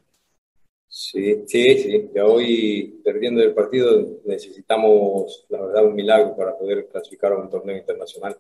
Sí, 0.95 1.45
sí, 1.47 1.79
sí. 1.79 2.11
Ya 2.15 2.27
hoy, 2.27 3.01
perdiendo 3.03 3.43
el 3.43 3.55
partido, 3.55 4.21
necesitamos, 4.27 5.47
la 5.49 5.63
verdad, 5.63 5.87
un 5.87 5.95
milagro 5.95 6.37
para 6.37 6.59
poder 6.59 6.87
clasificar 6.89 7.33
a 7.33 7.39
un 7.39 7.49
torneo 7.49 7.79
internacional. 7.79 8.37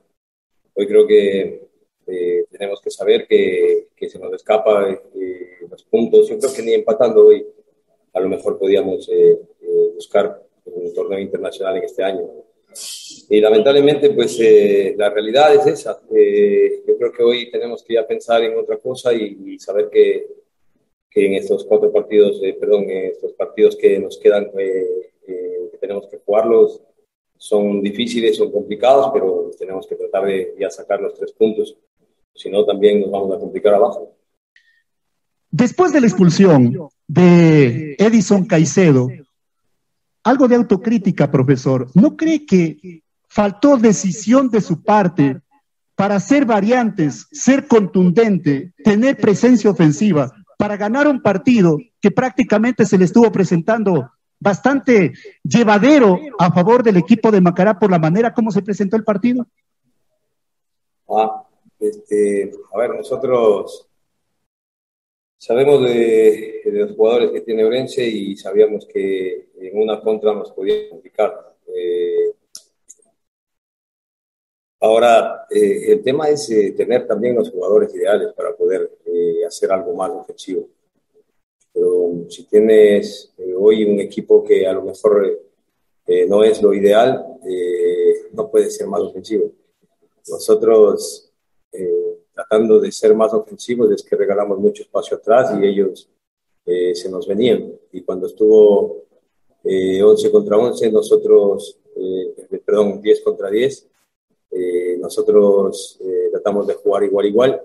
Hoy 0.75 0.87
creo 0.87 1.06
que 1.06 1.71
eh, 2.06 2.44
tenemos 2.50 2.82
que 2.82 2.90
saber 2.90 3.26
que, 3.26 3.88
que 3.97 4.11
se 4.11 4.18
nos 4.18 4.35
escapa 4.35 4.87
eh, 4.90 5.66
los 5.66 5.82
puntos. 5.85 6.28
Yo 6.28 6.38
creo 6.38 6.52
que 6.52 6.62
ni 6.62 6.75
empatando 6.75 7.25
hoy, 7.28 7.42
a 8.12 8.21
lo 8.21 8.28
mejor 8.28 8.59
podíamos 8.59 9.09
eh, 9.11 9.38
buscar 9.94 10.42
un 10.66 10.92
torneo 10.92 11.21
internacional 11.21 11.78
en 11.78 11.85
este 11.85 12.04
año. 12.04 12.28
Y 13.30 13.40
lamentablemente, 13.40 14.11
pues 14.11 14.38
la 14.99 15.09
realidad 15.09 15.54
es 15.54 15.66
esa. 15.66 16.02
yo 16.06 16.99
creo 16.99 17.12
que 17.12 17.23
hoy 17.23 17.50
tenemos 17.50 17.82
que 17.82 17.94
ya 17.94 18.06
pensar 18.06 18.42
en 18.42 18.59
otra 18.59 18.76
cosa 18.76 19.14
y, 19.14 19.38
y 19.47 19.59
saber 19.59 19.88
que 19.88 20.41
que 21.12 21.26
en 21.26 21.35
estos 21.35 21.64
cuatro 21.64 21.92
partidos, 21.92 22.40
eh, 22.42 22.57
perdón, 22.59 22.85
en 22.85 23.11
estos 23.11 23.33
partidos 23.35 23.76
que 23.76 23.99
nos 23.99 24.19
quedan, 24.19 24.45
eh, 24.59 25.12
eh, 25.26 25.69
que 25.71 25.78
tenemos 25.78 26.07
que 26.09 26.19
jugarlos, 26.25 26.81
son 27.37 27.83
difíciles, 27.83 28.37
son 28.37 28.50
complicados, 28.50 29.11
pero 29.12 29.50
tenemos 29.59 29.87
que 29.87 29.97
tratar 29.97 30.25
de 30.26 30.54
ya 30.59 30.71
sacar 30.71 31.00
los 31.00 31.14
tres 31.14 31.33
puntos. 31.33 31.76
Si 32.34 32.49
no, 32.49 32.65
también 32.65 33.00
nos 33.00 33.10
vamos 33.10 33.36
a 33.36 33.39
complicar 33.39 33.75
abajo. 33.75 34.15
Después 35.50 35.93
de 35.93 36.00
la 36.00 36.06
expulsión 36.06 36.89
de 37.06 37.95
Edison 37.99 38.47
Caicedo, 38.47 39.08
algo 40.23 40.49
de 40.49 40.56
autocrítica, 40.56 41.30
profesor. 41.30 41.89
¿No 41.95 42.17
cree 42.17 42.47
que 42.47 43.02
faltó 43.28 43.76
decisión 43.76 44.49
de 44.50 44.60
su 44.60 44.82
parte 44.82 45.41
para 45.95 46.17
hacer 46.17 46.47
variantes, 46.47 47.26
ser 47.32 47.67
contundente, 47.67 48.73
tener 48.84 49.17
presencia 49.17 49.71
ofensiva? 49.71 50.32
Para 50.62 50.76
ganar 50.76 51.08
un 51.08 51.20
partido 51.20 51.76
que 52.00 52.12
prácticamente 52.12 52.86
se 52.86 52.96
le 52.96 53.06
estuvo 53.06 53.32
presentando 53.32 54.12
bastante 54.38 55.12
llevadero 55.42 56.20
a 56.38 56.52
favor 56.52 56.84
del 56.84 56.98
equipo 56.98 57.32
de 57.32 57.40
Macará 57.40 57.76
por 57.76 57.90
la 57.90 57.98
manera 57.98 58.32
como 58.32 58.52
se 58.52 58.62
presentó 58.62 58.94
el 58.94 59.02
partido? 59.02 59.44
Ah, 61.08 61.42
este, 61.80 62.52
a 62.72 62.78
ver, 62.78 62.90
nosotros 62.90 63.88
sabemos 65.36 65.82
de, 65.82 66.62
los 66.66 66.92
jugadores 66.92 67.32
que 67.32 67.40
tiene 67.40 67.64
Orense 67.64 68.06
y 68.06 68.36
sabíamos 68.36 68.86
que 68.86 69.48
en 69.58 69.76
una 69.76 70.00
contra 70.00 70.32
nos 70.32 70.52
podía 70.52 70.88
complicar. 70.88 71.56
Eh, 71.66 72.31
ahora, 74.82 75.47
eh, 75.49 75.92
el 75.92 76.02
tema 76.02 76.28
es 76.28 76.50
eh, 76.50 76.73
tener 76.76 77.06
también 77.06 77.36
los 77.36 77.50
jugadores 77.50 77.95
ideales 77.95 78.32
para 78.34 78.54
poder 78.54 78.90
eh, 79.06 79.45
hacer 79.47 79.71
algo 79.71 79.95
más 79.95 80.10
ofensivo. 80.10 80.68
Pero 81.73 82.25
si 82.28 82.45
tienes 82.45 83.32
eh, 83.38 83.54
hoy 83.56 83.84
un 83.84 84.00
equipo 84.00 84.42
que 84.42 84.66
a 84.66 84.73
lo 84.73 84.82
mejor 84.82 85.40
eh, 86.06 86.26
no 86.26 86.42
es 86.42 86.60
lo 86.60 86.75
ideal, 86.75 87.26
no 88.32 88.50
puede 88.50 88.71
ser 88.71 88.86
más 88.86 89.00
ofensivo. 89.02 89.50
Nosotros, 90.28 91.30
tratando 92.32 92.80
de 92.80 92.90
ser 92.92 93.14
más 93.14 93.34
ofensivos, 93.34 93.90
es 93.90 94.02
que 94.02 94.16
regalamos 94.16 94.58
mucho 94.58 94.82
espacio 94.82 95.16
atrás 95.16 95.52
y 95.58 95.66
ellos 95.66 96.08
se 96.64 97.10
nos 97.10 97.26
venían. 97.26 97.73
Y 97.92 98.02
cuando 98.02 98.26
estuvo 98.28 99.04
11 99.64 100.30
contra 100.30 100.56
11, 100.56 100.92
nosotros, 100.92 101.78
perdón, 102.64 103.02
10 103.02 103.21
contra 103.23 103.50
10, 103.50 103.88
nosotros 104.99 105.99
tratamos 106.30 106.67
de 106.67 106.75
jugar 106.75 107.04
igual 107.04 107.26
igual 107.26 107.62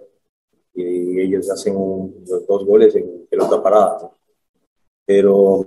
y 0.78 1.20
ellos 1.20 1.50
hacen 1.50 1.74
los 1.74 2.46
dos 2.46 2.66
goles 2.66 2.96
en 2.96 3.26
pelota 3.28 3.62
parada. 3.62 4.12
Pero 5.06 5.66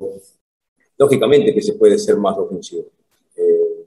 lógicamente 0.96 1.52
que 1.52 1.62
se 1.62 1.74
puede 1.74 1.98
ser 1.98 2.16
más 2.16 2.38
ofensivo. 2.38 2.87
Eh, 3.35 3.87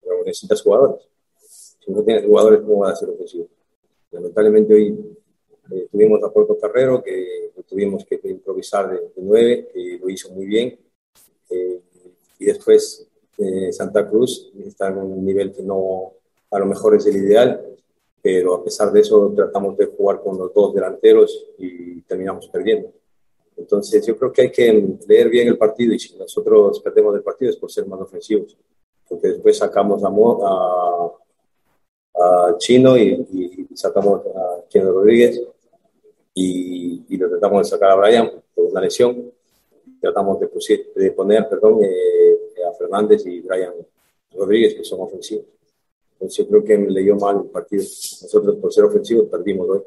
pero 0.00 0.24
necesitas 0.24 0.62
jugadores. 0.62 1.06
Si 1.38 1.92
no 1.92 2.02
tienes 2.02 2.24
jugadores, 2.24 2.60
¿cómo 2.60 2.78
vas 2.78 2.94
a 2.94 2.96
ser 2.96 3.10
ofensivo? 3.10 3.48
Lamentablemente 4.10 4.72
hoy 4.72 5.16
eh, 5.70 5.88
tuvimos 5.92 6.22
a 6.22 6.32
Puerto 6.32 6.56
Carrero, 6.58 7.02
que 7.02 7.50
tuvimos 7.68 8.04
que 8.06 8.18
improvisar 8.24 8.90
de, 8.90 9.10
nueve, 9.16 9.68
que 9.74 9.98
lo 10.00 10.08
hizo 10.08 10.30
muy 10.30 10.46
bien. 10.46 10.78
Eh, 11.50 11.80
y 12.38 12.46
después 12.46 13.06
Santa 13.72 14.08
Cruz 14.08 14.50
está 14.64 14.88
en 14.88 14.98
un 14.98 15.24
nivel 15.24 15.52
que 15.52 15.62
no, 15.62 16.14
a 16.56 16.58
lo 16.58 16.66
mejor 16.66 16.94
es 16.96 17.04
el 17.06 17.16
ideal, 17.18 17.62
pero 18.22 18.54
a 18.54 18.64
pesar 18.64 18.90
de 18.90 19.00
eso 19.00 19.30
tratamos 19.36 19.76
de 19.76 19.86
jugar 19.86 20.22
con 20.22 20.38
los 20.38 20.52
dos 20.54 20.74
delanteros 20.74 21.48
y 21.58 22.00
terminamos 22.00 22.48
perdiendo. 22.48 22.90
Entonces 23.58 24.06
yo 24.06 24.16
creo 24.16 24.32
que 24.32 24.42
hay 24.42 24.50
que 24.50 24.96
leer 25.06 25.28
bien 25.28 25.48
el 25.48 25.58
partido 25.58 25.92
y 25.92 25.98
si 25.98 26.16
nosotros 26.16 26.80
perdemos 26.80 27.14
el 27.14 27.22
partido 27.22 27.50
es 27.50 27.56
por 27.58 27.70
ser 27.70 27.86
más 27.86 28.00
ofensivos, 28.00 28.56
porque 29.06 29.28
después 29.28 29.58
sacamos 29.58 30.02
a, 30.02 30.08
a, 32.22 32.56
Chino 32.56 32.96
y, 32.96 33.68
sacamos 33.74 34.22
a 34.26 34.66
Chino 34.68 34.92
Rodríguez 34.92 35.42
y, 36.32 37.16
lo 37.18 37.28
tratamos 37.28 37.58
de 37.60 37.64
sacar 37.64 37.90
a 37.90 37.96
Brian 37.96 38.30
por 38.54 38.64
una 38.64 38.80
lesión. 38.80 39.30
Tratamos 40.00 40.40
de, 40.40 40.48
de 40.94 41.10
poner 41.12 41.48
perdón, 41.50 41.80
eh, 41.82 42.38
a 42.66 42.72
Fernández 42.72 43.26
y 43.26 43.40
Brian 43.40 43.74
Rodríguez, 44.32 44.74
que 44.74 44.84
son 44.84 45.00
ofensivos. 45.02 45.55
Entonces 46.16 46.38
yo 46.38 46.48
creo 46.48 46.64
que 46.64 46.78
me 46.78 46.90
leyó 46.90 47.16
mal 47.16 47.42
el 47.44 47.50
partido. 47.50 47.82
Nosotros 47.82 48.56
por 48.60 48.72
ser 48.72 48.84
ofensivos 48.84 49.26
perdimos 49.30 49.68
hoy. 49.68 49.80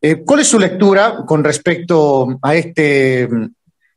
Eh, 0.00 0.22
¿Cuál 0.22 0.40
es 0.40 0.48
su 0.48 0.58
lectura 0.58 1.24
con 1.26 1.42
respecto 1.42 2.38
a 2.42 2.54
este 2.54 3.26
mm, 3.26 3.46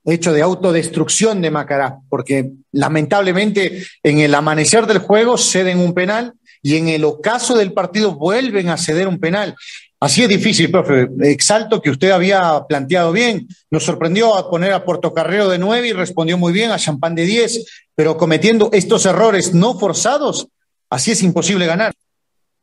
hecho 0.06 0.32
de 0.32 0.42
autodestrucción 0.42 1.42
de 1.42 1.52
Macará? 1.52 1.98
Porque 2.08 2.52
lamentablemente 2.72 3.84
en 4.02 4.20
el 4.20 4.34
amanecer 4.34 4.88
del 4.88 5.00
juego 5.00 5.38
ceden 5.38 5.80
un 5.80 5.94
penal 5.94 6.34
y 6.62 6.78
en 6.78 6.88
el 6.88 7.04
ocaso 7.04 7.58
del 7.58 7.74
partido 7.74 8.16
vuelven 8.16 8.70
a 8.70 8.78
ceder 8.78 9.10
un 9.10 9.20
penal. 9.20 9.56
Así 10.00 10.24
es 10.24 10.30
difícil, 10.30 10.70
profe. 10.70 11.10
Exalto 11.24 11.82
que 11.82 11.90
usted 11.90 12.12
había 12.12 12.64
planteado 12.70 13.12
bien. 13.12 13.48
Nos 13.72 13.84
sorprendió 13.84 14.36
a 14.36 14.50
poner 14.50 14.72
a 14.72 14.86
Portocarrero 14.86 15.50
de 15.50 15.58
nueve 15.58 15.88
y 15.88 15.94
respondió 15.94 16.38
muy 16.38 16.54
bien 16.54 16.72
a 16.72 16.78
Champán 16.78 17.16
de 17.16 17.26
diez, 17.26 17.66
pero 17.96 18.16
cometiendo 18.16 18.70
estos 18.72 19.06
errores 19.08 19.54
no 19.54 19.78
forzados, 19.78 20.48
Así 20.90 21.12
es 21.12 21.24
imposible 21.24 21.66
ganar. 21.66 21.94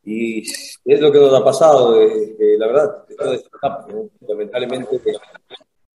Y 0.03 0.41
es 0.41 1.01
lo 1.01 1.11
que 1.11 1.19
nos 1.19 1.33
ha 1.33 1.43
pasado, 1.43 1.99
la 1.99 2.67
verdad, 2.67 3.05
lamentablemente 4.27 5.01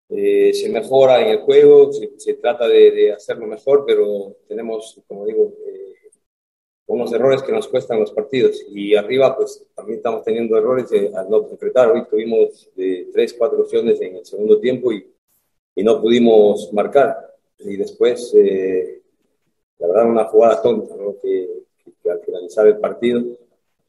eh, 0.09 0.53
se 0.53 0.69
mejora 0.69 1.21
en 1.21 1.29
el 1.29 1.37
juego, 1.39 1.93
se, 1.93 2.11
se 2.17 2.33
trata 2.33 2.67
de, 2.67 2.91
de, 2.91 3.13
hacerlo 3.13 3.47
mejor, 3.47 3.85
pero 3.87 4.35
tenemos, 4.49 4.99
como 5.07 5.25
digo, 5.25 5.53
eh, 5.65 5.91
unos 6.87 7.13
errores 7.13 7.41
que 7.41 7.53
nos 7.53 7.69
cuestan 7.69 8.01
los 8.01 8.11
partidos. 8.11 8.61
Y 8.69 8.95
arriba, 8.95 9.37
pues 9.37 9.65
también 9.73 9.97
estamos 9.97 10.25
teniendo 10.25 10.57
errores 10.57 10.89
de, 10.89 11.11
al 11.15 11.29
no 11.29 11.47
concretar. 11.47 11.89
Hoy 11.91 12.05
tuvimos 12.09 12.69
de 12.75 13.09
tres, 13.13 13.33
cuatro 13.33 13.61
opciones 13.61 14.01
en 14.01 14.17
el 14.17 14.25
segundo 14.25 14.59
tiempo 14.59 14.91
y, 14.91 15.09
y 15.75 15.83
no 15.83 16.01
pudimos 16.01 16.71
marcar. 16.73 17.15
Y 17.59 17.77
después, 17.77 18.33
eh, 18.35 19.01
la 19.79 19.87
verdad, 19.87 20.07
una 20.07 20.25
jugada 20.25 20.61
tonta, 20.61 20.95
¿no? 20.97 21.15
que, 21.21 21.60
que, 21.83 22.09
al 22.09 22.21
finalizar 22.21 22.67
el 22.67 22.77
partido, 22.77 23.23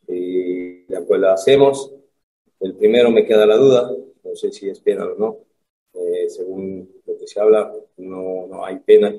y 0.08 0.84
después 0.84 1.20
la 1.20 1.34
hacemos. 1.34 1.92
El 2.60 2.74
primero 2.74 3.10
me 3.10 3.24
queda 3.24 3.46
la 3.46 3.56
duda, 3.56 3.90
no 4.24 4.36
sé 4.36 4.52
si 4.52 4.68
es 4.68 4.80
penal 4.80 5.12
o 5.12 5.14
no. 5.16 5.38
Eh, 5.94 6.28
según 6.28 6.88
lo 7.06 7.18
que 7.18 7.26
se 7.26 7.40
habla, 7.40 7.72
no, 7.98 8.46
no 8.46 8.64
hay 8.64 8.78
pena. 8.78 9.14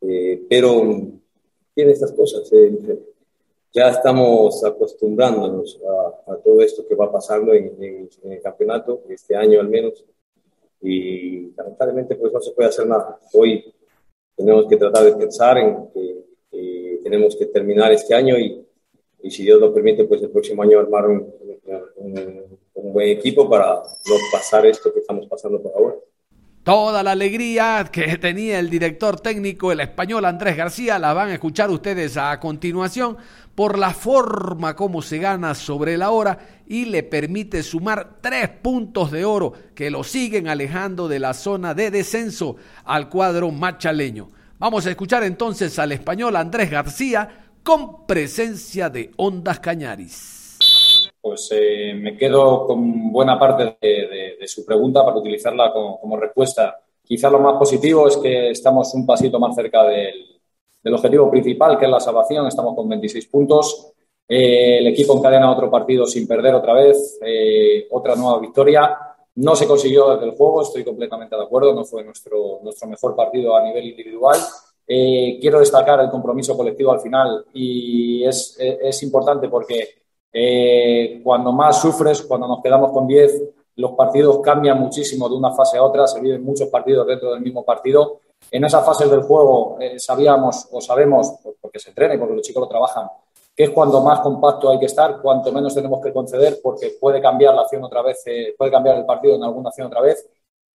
Eh, 0.00 0.42
pero 0.48 0.82
tiene 1.74 1.92
estas 1.92 2.12
cosas. 2.12 2.50
Eh, 2.52 2.98
ya 3.72 3.88
estamos 3.88 4.62
acostumbrándonos 4.64 5.80
a, 5.82 6.32
a, 6.32 6.36
todo 6.36 6.60
esto 6.60 6.86
que 6.86 6.94
va 6.94 7.10
pasando 7.10 7.54
en, 7.54 7.74
en, 7.82 8.10
en, 8.22 8.32
el 8.32 8.42
campeonato, 8.42 9.02
este 9.08 9.34
año 9.34 9.60
al 9.60 9.68
menos, 9.68 10.04
y 10.82 11.52
lamentablemente 11.56 12.16
pues 12.16 12.32
no 12.32 12.40
se 12.40 12.52
puede 12.52 12.68
hacer 12.68 12.86
nada. 12.86 13.18
Hoy 13.32 13.72
tenemos 14.36 14.66
que 14.66 14.76
tratar 14.76 15.04
de 15.04 15.16
pensar 15.16 15.56
en 15.56 15.88
que, 15.88 16.31
que 16.52 17.00
tenemos 17.02 17.34
que 17.34 17.46
terminar 17.46 17.90
este 17.92 18.14
año 18.14 18.38
y, 18.38 18.64
y, 19.22 19.30
si 19.30 19.42
Dios 19.42 19.58
lo 19.58 19.74
permite, 19.74 20.04
pues 20.04 20.22
el 20.22 20.30
próximo 20.30 20.62
año 20.62 20.78
armar 20.78 21.08
un, 21.08 21.34
un, 21.96 22.58
un 22.74 22.92
buen 22.92 23.08
equipo 23.08 23.48
para 23.48 23.66
no 23.66 24.14
pasar 24.30 24.66
esto 24.66 24.92
que 24.92 25.00
estamos 25.00 25.26
pasando 25.26 25.60
por 25.60 25.72
ahora. 25.74 25.96
Toda 26.62 27.02
la 27.02 27.10
alegría 27.10 27.88
que 27.90 28.18
tenía 28.18 28.60
el 28.60 28.70
director 28.70 29.18
técnico, 29.18 29.72
el 29.72 29.80
español 29.80 30.24
Andrés 30.24 30.56
García, 30.56 30.96
la 31.00 31.12
van 31.12 31.30
a 31.30 31.34
escuchar 31.34 31.70
ustedes 31.70 32.16
a 32.16 32.38
continuación 32.38 33.16
por 33.56 33.76
la 33.76 33.90
forma 33.90 34.76
como 34.76 35.02
se 35.02 35.18
gana 35.18 35.56
sobre 35.56 35.96
la 35.96 36.10
hora 36.10 36.38
y 36.68 36.84
le 36.84 37.02
permite 37.02 37.64
sumar 37.64 38.18
tres 38.20 38.48
puntos 38.48 39.10
de 39.10 39.24
oro 39.24 39.52
que 39.74 39.90
lo 39.90 40.04
siguen 40.04 40.46
alejando 40.46 41.08
de 41.08 41.18
la 41.18 41.34
zona 41.34 41.74
de 41.74 41.90
descenso 41.90 42.54
al 42.84 43.08
cuadro 43.08 43.50
machaleño. 43.50 44.28
Vamos 44.62 44.86
a 44.86 44.90
escuchar 44.90 45.24
entonces 45.24 45.76
al 45.80 45.90
español 45.90 46.36
Andrés 46.36 46.70
García 46.70 47.48
con 47.64 48.06
presencia 48.06 48.88
de 48.88 49.10
Ondas 49.16 49.58
Cañaris 49.58 51.10
pues 51.20 51.50
eh, 51.52 51.94
me 51.94 52.16
quedo 52.16 52.64
con 52.64 53.10
buena 53.10 53.36
parte 53.40 53.76
de, 53.80 53.88
de, 54.06 54.36
de 54.40 54.46
su 54.46 54.64
pregunta 54.64 55.04
para 55.04 55.16
utilizarla 55.16 55.72
como, 55.72 56.00
como, 56.00 56.16
respuesta. 56.16 56.78
Quizá 57.02 57.28
lo 57.28 57.40
más 57.40 57.54
positivo 57.58 58.06
es 58.06 58.16
que 58.18 58.50
estamos 58.50 58.94
un 58.94 59.04
pasito 59.04 59.40
más 59.40 59.54
cerca 59.54 59.82
del, 59.84 60.40
del 60.80 60.94
objetivo 60.94 61.28
principal, 61.28 61.76
que 61.76 61.86
es 61.86 61.90
la 61.90 62.00
salvación. 62.00 62.46
Estamos 62.46 62.76
con 62.76 62.88
26 62.88 63.26
puntos. 63.26 63.92
Eh, 64.28 64.78
el 64.78 64.86
equipo 64.88 65.16
encadena 65.16 65.50
otro 65.50 65.70
partido 65.70 66.06
sin 66.06 66.26
perder 66.26 66.54
otra 66.54 66.74
vez, 66.74 67.18
eh, 67.24 67.86
otra 67.90 68.14
nueva 68.14 68.38
victoria. 68.40 69.11
No 69.34 69.56
se 69.56 69.66
consiguió 69.66 70.10
desde 70.10 70.26
el 70.26 70.36
juego, 70.36 70.62
estoy 70.62 70.84
completamente 70.84 71.34
de 71.34 71.42
acuerdo, 71.42 71.74
no 71.74 71.84
fue 71.84 72.04
nuestro, 72.04 72.60
nuestro 72.62 72.88
mejor 72.88 73.16
partido 73.16 73.56
a 73.56 73.62
nivel 73.62 73.86
individual. 73.86 74.38
Eh, 74.86 75.38
quiero 75.40 75.58
destacar 75.60 76.00
el 76.00 76.10
compromiso 76.10 76.56
colectivo 76.56 76.92
al 76.92 77.00
final 77.00 77.46
y 77.54 78.24
es, 78.24 78.56
es 78.58 79.02
importante 79.02 79.48
porque 79.48 80.02
eh, 80.32 81.20
cuando 81.22 81.52
más 81.52 81.80
sufres, 81.80 82.22
cuando 82.22 82.48
nos 82.48 82.62
quedamos 82.62 82.90
con 82.92 83.06
10, 83.06 83.42
los 83.76 83.92
partidos 83.92 84.40
cambian 84.40 84.80
muchísimo 84.80 85.28
de 85.28 85.36
una 85.36 85.52
fase 85.52 85.76
a 85.78 85.82
otra, 85.82 86.06
se 86.06 86.20
viven 86.20 86.42
muchos 86.42 86.68
partidos 86.68 87.06
dentro 87.06 87.32
del 87.32 87.42
mismo 87.42 87.64
partido. 87.64 88.20
En 88.50 88.64
esas 88.64 88.84
fases 88.84 89.10
del 89.10 89.22
juego 89.22 89.76
eh, 89.80 89.98
sabíamos 89.98 90.68
o 90.72 90.80
sabemos, 90.80 91.34
porque 91.60 91.78
se 91.78 91.90
entrena 91.90 92.18
porque 92.18 92.34
los 92.34 92.42
chicos 92.42 92.62
lo 92.62 92.68
trabajan, 92.68 93.06
que 93.54 93.64
es 93.64 93.70
cuando 93.70 94.00
más 94.00 94.20
compacto 94.20 94.70
hay 94.70 94.78
que 94.78 94.86
estar, 94.86 95.20
cuanto 95.20 95.52
menos 95.52 95.74
tenemos 95.74 96.00
que 96.00 96.12
conceder, 96.12 96.60
porque 96.62 96.96
puede 97.00 97.20
cambiar 97.20 97.54
la 97.54 97.62
acción 97.62 97.84
otra 97.84 98.02
vez, 98.02 98.22
eh, 98.26 98.54
puede 98.56 98.70
cambiar 98.70 98.96
el 98.98 99.06
partido 99.06 99.34
en 99.34 99.44
alguna 99.44 99.68
acción 99.68 99.86
otra 99.88 100.00
vez, 100.00 100.28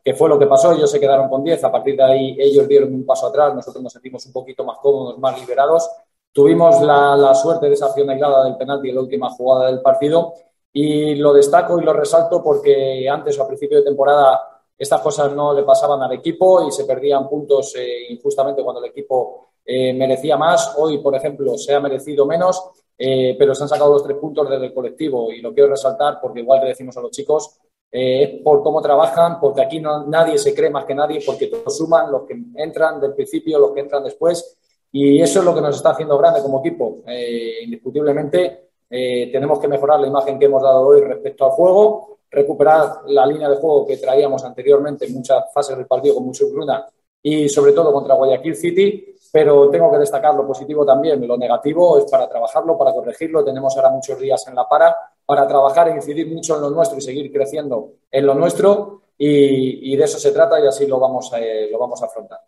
que 0.04 0.14
fue 0.14 0.30
lo 0.30 0.40
que 0.40 0.46
pasó, 0.48 0.72
ellos 0.72 0.90
se 0.90 1.00
quedaron 1.00 1.28
con 1.30 1.44
10, 1.44 1.64
a 1.64 1.72
partir 1.72 1.98
de 1.98 2.04
ahí 2.04 2.38
ellos 2.40 2.68
dieron 2.68 2.94
un 2.94 3.06
paso 3.06 3.28
atrás, 3.28 3.54
nosotros 3.54 3.84
nos 3.84 3.92
sentimos 3.94 4.26
un 4.26 4.32
poquito 4.32 4.64
más 4.64 4.78
cómodos, 4.80 5.18
más 5.20 5.40
liberados, 5.40 5.90
Tuvimos 6.38 6.84
la, 6.84 7.16
la, 7.16 7.34
suerte 7.34 7.66
de 7.66 7.74
esa 7.74 7.88
acción 7.88 8.12
aislada 8.12 8.44
del 8.44 8.58
penalti 8.58 8.90
en 8.90 8.96
la 8.96 9.02
última 9.02 9.28
jugada 9.32 9.72
del 9.72 9.82
partido 9.82 10.36
y 10.72 11.16
lo 11.16 11.34
destaco 11.34 11.80
y 11.80 11.84
lo 11.84 11.94
resalto 11.94 12.44
porque 12.44 13.10
antes 13.10 13.40
o 13.40 13.42
a 13.44 13.48
principio 13.48 13.80
de 13.80 13.84
temporada 13.84 14.62
estas 14.78 15.02
cosas 15.02 15.34
no 15.34 15.52
le 15.52 15.64
pasaban 15.64 16.00
al 16.04 16.12
equipo 16.12 16.68
y 16.68 16.72
se 16.72 16.86
perdían 16.86 17.28
puntos 17.28 17.76
eh, 17.76 18.12
injustamente 18.12 18.64
cuando 18.64 18.84
el 18.84 18.92
equipo 18.92 19.47
eh, 19.68 19.94
merecía 19.94 20.38
más. 20.38 20.74
Hoy, 20.78 21.00
por 21.00 21.14
ejemplo, 21.14 21.58
se 21.58 21.76
ha 21.76 21.80
merecido 21.80 22.26
menos, 22.26 22.72
eh, 22.98 23.36
pero 23.38 23.54
se 23.54 23.64
han 23.64 23.70
sacado 23.70 23.94
los 23.94 24.04
tres 24.04 24.18
puntos 24.18 24.50
desde 24.50 24.68
el 24.68 24.74
colectivo 24.74 25.32
y 25.32 25.42
lo 25.42 25.54
quiero 25.54 25.70
resaltar 25.70 26.20
porque 26.22 26.40
igual 26.40 26.62
que 26.62 26.68
decimos 26.68 26.98
a 26.98 27.02
los 27.02 27.12
chicos, 27.12 27.60
eh, 27.92 28.24
es 28.24 28.42
por 28.42 28.64
cómo 28.64 28.82
trabajan, 28.82 29.40
porque 29.40 29.62
aquí 29.62 29.80
no, 29.80 30.06
nadie 30.08 30.38
se 30.38 30.56
cree 30.56 30.70
más 30.70 30.86
que 30.86 30.96
nadie, 30.96 31.20
porque 31.26 31.48
todos 31.48 31.78
suman, 31.78 32.12
los 32.12 32.24
que 32.24 32.36
entran 32.56 33.00
del 33.00 33.14
principio, 33.14 33.60
los 33.60 33.74
que 33.74 33.82
entran 33.82 34.04
después 34.04 34.58
y 34.92 35.22
eso 35.22 35.40
es 35.40 35.46
lo 35.46 35.54
que 35.54 35.62
nos 35.62 35.76
está 35.76 35.92
haciendo 35.92 36.18
grande 36.18 36.42
como 36.42 36.60
equipo. 36.60 37.02
Eh, 37.06 37.64
indiscutiblemente, 37.64 38.70
eh, 38.90 39.30
tenemos 39.32 39.60
que 39.60 39.68
mejorar 39.68 40.00
la 40.00 40.08
imagen 40.08 40.40
que 40.40 40.46
hemos 40.46 40.64
dado 40.64 40.88
hoy 40.88 41.02
respecto 41.02 41.46
al 41.46 41.52
juego, 41.52 42.20
recuperar 42.30 43.02
la 43.08 43.26
línea 43.26 43.50
de 43.50 43.58
juego 43.58 43.86
que 43.86 43.98
traíamos 43.98 44.44
anteriormente 44.44 45.06
en 45.06 45.14
muchas 45.14 45.52
fases 45.54 45.78
del 45.78 45.88
partido 45.88 46.16
con 46.16 46.26
mucho 46.26 46.50
Bruna 46.50 46.86
y 47.22 47.50
sobre 47.50 47.74
todo 47.74 47.92
contra 47.92 48.16
Guayaquil 48.16 48.56
City, 48.56 49.16
pero 49.32 49.70
tengo 49.70 49.92
que 49.92 49.98
destacar 49.98 50.34
lo 50.36 50.46
positivo 50.46 50.86
también. 50.86 51.26
Lo 51.28 51.38
negativo 51.38 51.98
es 51.98 52.10
para 52.10 52.28
trabajarlo, 52.28 52.78
para 52.78 52.94
corregirlo. 52.94 53.44
Tenemos 53.44 53.76
ahora 53.76 53.90
muchos 53.90 54.20
días 54.20 54.48
en 54.48 54.56
la 54.56 54.68
para 54.68 54.96
para 55.28 55.46
trabajar 55.46 55.90
e 55.90 55.96
incidir 55.96 56.26
mucho 56.28 56.56
en 56.56 56.62
lo 56.62 56.70
nuestro 56.70 56.98
y 56.98 57.02
seguir 57.02 57.32
creciendo 57.32 57.92
en 58.10 58.26
lo 58.26 58.34
nuestro 58.34 59.02
y, 59.18 59.94
y 59.94 59.98
de 59.98 60.06
eso 60.06 60.18
se 60.18 60.32
trata 60.32 60.58
y 60.64 60.68
así 60.68 60.88
lo 60.88 61.00
vamos 61.00 61.34
a, 61.34 61.40
eh, 61.40 61.70
lo 61.70 61.78
vamos 61.78 62.02
a 62.02 62.06
afrontar. 62.06 62.40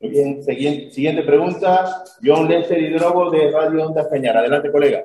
Muy 0.00 0.10
bien, 0.10 0.42
siguiente, 0.44 0.92
siguiente 0.92 1.22
pregunta. 1.22 2.04
John 2.24 2.48
Lester 2.48 2.80
Hidrogo 2.80 3.30
de 3.30 3.50
Radio 3.50 3.86
Onda 3.86 4.08
Cañar. 4.08 4.36
Adelante, 4.36 4.70
colega. 4.70 5.04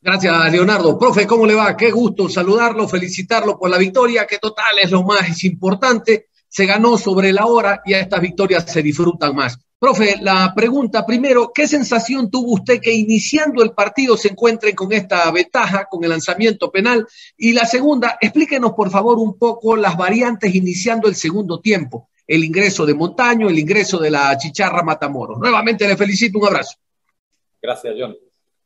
Gracias, 0.00 0.50
Leonardo. 0.50 0.98
Profe, 0.98 1.26
¿cómo 1.26 1.46
le 1.46 1.54
va? 1.54 1.76
Qué 1.76 1.90
gusto 1.90 2.28
saludarlo, 2.28 2.88
felicitarlo 2.88 3.58
por 3.58 3.68
la 3.68 3.76
victoria, 3.76 4.26
que 4.26 4.38
total 4.38 4.78
es 4.82 4.90
lo 4.90 5.02
más 5.02 5.44
importante. 5.44 6.28
Se 6.48 6.64
ganó 6.64 6.96
sobre 6.96 7.32
la 7.32 7.46
hora 7.46 7.82
y 7.84 7.92
a 7.92 8.00
estas 8.00 8.20
victorias 8.20 8.64
se 8.64 8.82
disfrutan 8.82 9.34
más. 9.34 9.58
Profe, 9.82 10.14
la 10.20 10.52
pregunta 10.54 11.04
primero, 11.04 11.50
¿qué 11.52 11.66
sensación 11.66 12.30
tuvo 12.30 12.52
usted 12.52 12.80
que 12.80 12.92
iniciando 12.94 13.64
el 13.64 13.72
partido 13.72 14.16
se 14.16 14.28
encuentren 14.28 14.76
con 14.76 14.92
esta 14.92 15.28
ventaja, 15.32 15.86
con 15.90 16.04
el 16.04 16.10
lanzamiento 16.10 16.70
penal? 16.70 17.04
Y 17.36 17.52
la 17.52 17.64
segunda, 17.64 18.16
explíquenos 18.20 18.74
por 18.74 18.92
favor 18.92 19.18
un 19.18 19.36
poco 19.36 19.74
las 19.74 19.96
variantes 19.96 20.54
iniciando 20.54 21.08
el 21.08 21.16
segundo 21.16 21.58
tiempo 21.58 22.10
el 22.28 22.44
ingreso 22.44 22.86
de 22.86 22.94
Montaño, 22.94 23.48
el 23.48 23.58
ingreso 23.58 23.98
de 23.98 24.12
la 24.12 24.38
Chicharra 24.38 24.84
Matamoros. 24.84 25.40
Nuevamente 25.40 25.88
le 25.88 25.96
felicito, 25.96 26.38
un 26.38 26.46
abrazo. 26.46 26.78
Gracias, 27.60 27.92
John. 27.98 28.16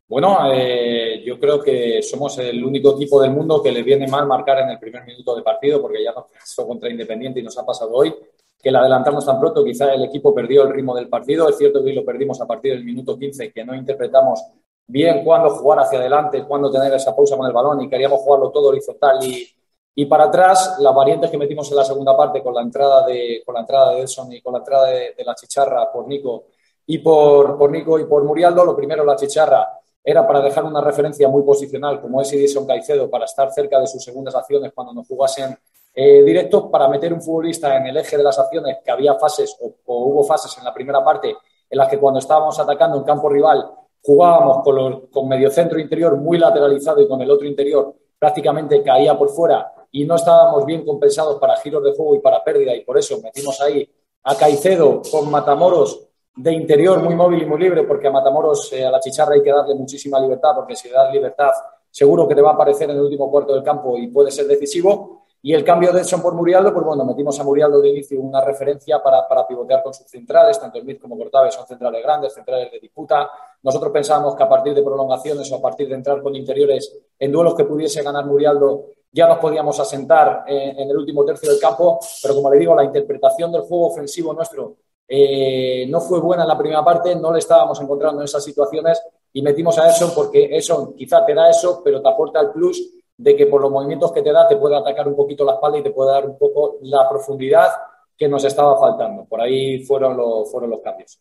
Bueno, 0.08 0.52
eh, 0.52 1.22
yo 1.24 1.40
creo 1.40 1.62
que 1.62 2.02
somos 2.02 2.36
el 2.40 2.62
único 2.62 2.94
equipo 2.94 3.22
del 3.22 3.30
mundo 3.30 3.62
que 3.62 3.72
le 3.72 3.82
viene 3.82 4.06
mal 4.06 4.26
marcar 4.26 4.58
en 4.58 4.68
el 4.68 4.78
primer 4.78 5.06
minuto 5.06 5.34
de 5.34 5.42
partido, 5.42 5.80
porque 5.80 6.04
ya 6.04 6.12
nos 6.12 6.26
pasó 6.26 6.66
contra 6.66 6.90
Independiente 6.90 7.40
y 7.40 7.42
nos 7.42 7.56
ha 7.56 7.64
pasado 7.64 7.92
hoy, 7.92 8.14
que 8.62 8.70
la 8.70 8.80
adelantamos 8.80 9.24
tan 9.24 9.38
pronto, 9.38 9.64
quizá 9.64 9.92
el 9.92 10.04
equipo 10.04 10.34
perdió 10.34 10.64
el 10.64 10.72
ritmo 10.72 10.94
del 10.94 11.08
partido. 11.08 11.48
Es 11.48 11.58
cierto 11.58 11.84
que 11.84 11.92
lo 11.92 12.04
perdimos 12.04 12.40
a 12.40 12.46
partir 12.46 12.72
del 12.72 12.84
minuto 12.84 13.18
15, 13.18 13.52
que 13.52 13.64
no 13.64 13.74
interpretamos 13.74 14.42
bien 14.86 15.24
cuándo 15.24 15.50
jugar 15.50 15.80
hacia 15.80 15.98
adelante, 15.98 16.44
cuándo 16.44 16.70
tener 16.70 16.92
esa 16.94 17.14
pausa 17.14 17.36
con 17.36 17.46
el 17.46 17.52
balón 17.52 17.82
y 17.82 17.88
queríamos 17.88 18.20
jugarlo 18.20 18.50
todo 18.50 18.68
horizontal 18.68 19.22
y, 19.22 19.48
y 19.94 20.06
para 20.06 20.24
atrás, 20.24 20.76
las 20.78 20.94
variantes 20.94 21.30
que 21.30 21.38
metimos 21.38 21.70
en 21.70 21.76
la 21.76 21.84
segunda 21.84 22.16
parte 22.16 22.42
con 22.42 22.54
la 22.54 22.62
entrada 22.62 23.06
de, 23.06 23.42
con 23.44 23.54
la 23.54 23.60
entrada 23.60 23.92
de 23.92 24.02
Edson 24.02 24.32
y 24.32 24.40
con 24.40 24.52
la 24.52 24.60
entrada 24.60 24.86
de, 24.88 25.14
de 25.16 25.24
la 25.24 25.34
Chicharra 25.34 25.90
por 25.92 26.06
Nico 26.06 26.46
y 26.86 26.98
por, 26.98 27.58
por, 27.58 27.70
Nico 27.70 27.98
y 27.98 28.04
por 28.04 28.22
Murialdo, 28.24 28.64
lo 28.64 28.76
primero, 28.76 29.04
la 29.04 29.16
Chicharra, 29.16 29.68
era 30.04 30.24
para 30.24 30.40
dejar 30.40 30.64
una 30.64 30.80
referencia 30.80 31.28
muy 31.28 31.42
posicional, 31.42 32.00
como 32.00 32.20
es 32.20 32.32
Edison 32.32 32.64
Caicedo, 32.64 33.10
para 33.10 33.24
estar 33.24 33.50
cerca 33.52 33.80
de 33.80 33.88
sus 33.88 34.04
segundas 34.04 34.36
acciones 34.36 34.72
cuando 34.72 34.92
nos 34.92 35.08
jugasen 35.08 35.58
eh, 35.98 36.22
directos, 36.22 36.64
para 36.70 36.88
meter 36.88 37.10
un 37.10 37.22
futbolista 37.22 37.74
en 37.74 37.86
el 37.86 37.96
eje 37.96 38.18
de 38.18 38.22
las 38.22 38.38
acciones, 38.38 38.76
que 38.84 38.90
había 38.90 39.14
fases 39.14 39.56
o, 39.58 39.74
hubo 39.86 40.24
fases 40.24 40.54
en 40.58 40.64
la 40.64 40.74
primera 40.74 41.02
parte 41.02 41.34
en 41.70 41.78
las 41.78 41.88
que 41.88 41.98
cuando 41.98 42.18
estábamos 42.18 42.58
atacando 42.60 42.98
en 42.98 43.04
campo 43.04 43.30
rival 43.30 43.66
jugábamos 44.02 44.62
con, 44.62 44.76
los, 44.76 45.08
con 45.10 45.26
medio 45.26 45.50
centro 45.50 45.80
interior 45.80 46.14
muy 46.18 46.38
lateralizado 46.38 47.00
y 47.00 47.08
con 47.08 47.22
el 47.22 47.30
otro 47.30 47.46
interior 47.46 47.94
prácticamente 48.18 48.82
caía 48.82 49.16
por 49.16 49.30
fuera 49.30 49.72
y 49.90 50.04
no 50.04 50.16
estábamos 50.16 50.66
bien 50.66 50.84
compensados 50.84 51.40
para 51.40 51.56
giros 51.56 51.82
de 51.82 51.92
juego 51.92 52.14
y 52.14 52.18
para 52.18 52.44
pérdida. 52.44 52.76
Y 52.76 52.84
por 52.84 52.98
eso 52.98 53.18
metimos 53.22 53.58
ahí 53.62 53.90
a 54.24 54.36
Caicedo 54.36 55.00
con 55.10 55.30
Matamoros 55.30 56.08
de 56.36 56.52
interior 56.52 57.02
muy 57.02 57.14
móvil 57.14 57.42
y 57.42 57.46
muy 57.46 57.58
libre 57.58 57.84
porque 57.84 58.08
a 58.08 58.10
Matamoros, 58.10 58.70
eh, 58.74 58.84
a 58.84 58.90
la 58.90 59.00
chicharra 59.00 59.32
hay 59.32 59.42
que 59.42 59.50
darle 59.50 59.74
muchísima 59.74 60.20
libertad 60.20 60.50
porque 60.54 60.76
si 60.76 60.88
le 60.88 60.94
das 60.94 61.10
libertad 61.10 61.52
seguro 61.90 62.28
que 62.28 62.34
te 62.34 62.42
va 62.42 62.50
a 62.50 62.54
aparecer 62.54 62.90
en 62.90 62.96
el 62.96 63.02
último 63.02 63.30
cuarto 63.30 63.54
del 63.54 63.62
campo 63.62 63.96
y 63.96 64.08
puede 64.08 64.30
ser 64.30 64.46
decisivo 64.46 65.25
Y 65.46 65.54
el 65.54 65.62
cambio 65.62 65.92
de 65.92 66.00
Edson 66.00 66.20
por 66.20 66.34
Murialdo, 66.34 66.74
pues 66.74 66.84
bueno, 66.84 67.04
metimos 67.04 67.38
a 67.38 67.44
Murialdo 67.44 67.80
de 67.80 67.90
inicio 67.90 68.20
una 68.20 68.40
referencia 68.40 69.00
para, 69.00 69.28
para 69.28 69.46
pivotear 69.46 69.80
con 69.80 69.94
sus 69.94 70.08
centrales, 70.08 70.58
tanto 70.58 70.80
Smith 70.80 71.00
como 71.00 71.16
Cortave 71.16 71.52
son 71.52 71.64
centrales 71.68 72.02
grandes, 72.02 72.34
centrales 72.34 72.72
de 72.72 72.80
disputa. 72.80 73.30
Nosotros 73.62 73.92
pensábamos 73.92 74.34
que 74.34 74.42
a 74.42 74.48
partir 74.48 74.74
de 74.74 74.82
prolongaciones 74.82 75.48
o 75.52 75.54
a 75.54 75.62
partir 75.62 75.86
de 75.86 75.94
entrar 75.94 76.20
con 76.20 76.34
interiores 76.34 76.98
en 77.16 77.30
duelos 77.30 77.54
que 77.54 77.62
pudiese 77.62 78.02
ganar 78.02 78.26
Murialdo, 78.26 78.86
ya 79.12 79.28
nos 79.28 79.38
podíamos 79.38 79.78
asentar 79.78 80.42
en, 80.48 80.80
en 80.80 80.90
el 80.90 80.96
último 80.96 81.24
tercio 81.24 81.48
del 81.48 81.60
campo, 81.60 82.00
pero 82.20 82.34
como 82.34 82.50
le 82.50 82.58
digo, 82.58 82.74
la 82.74 82.82
interpretación 82.82 83.52
del 83.52 83.62
juego 83.62 83.86
ofensivo 83.86 84.34
nuestro 84.34 84.78
eh, 85.06 85.86
no 85.88 86.00
fue 86.00 86.18
buena 86.18 86.42
en 86.42 86.48
la 86.48 86.58
primera 86.58 86.84
parte, 86.84 87.14
no 87.14 87.32
le 87.32 87.38
estábamos 87.38 87.80
encontrando 87.80 88.20
en 88.20 88.24
esas 88.24 88.42
situaciones 88.42 89.00
y 89.32 89.42
metimos 89.42 89.78
a 89.78 89.88
Edson 89.88 90.10
porque 90.12 90.56
eso 90.56 90.92
quizá 90.96 91.24
te 91.24 91.34
da 91.34 91.48
eso, 91.48 91.82
pero 91.84 92.02
te 92.02 92.08
aporta 92.08 92.40
el 92.40 92.50
plus 92.50 92.96
de 93.16 93.34
que 93.34 93.46
por 93.46 93.62
los 93.62 93.70
movimientos 93.70 94.12
que 94.12 94.22
te 94.22 94.32
da 94.32 94.46
te 94.46 94.56
puede 94.56 94.76
atacar 94.76 95.08
un 95.08 95.16
poquito 95.16 95.44
la 95.44 95.54
espalda 95.54 95.78
y 95.78 95.82
te 95.82 95.90
puede 95.90 96.12
dar 96.12 96.26
un 96.26 96.38
poco 96.38 96.78
la 96.82 97.08
profundidad 97.08 97.68
que 98.16 98.28
nos 98.28 98.44
estaba 98.44 98.78
faltando. 98.78 99.24
Por 99.24 99.40
ahí 99.40 99.84
fueron 99.84 100.16
los, 100.16 100.50
fueron 100.50 100.70
los 100.70 100.80
cambios. 100.80 101.18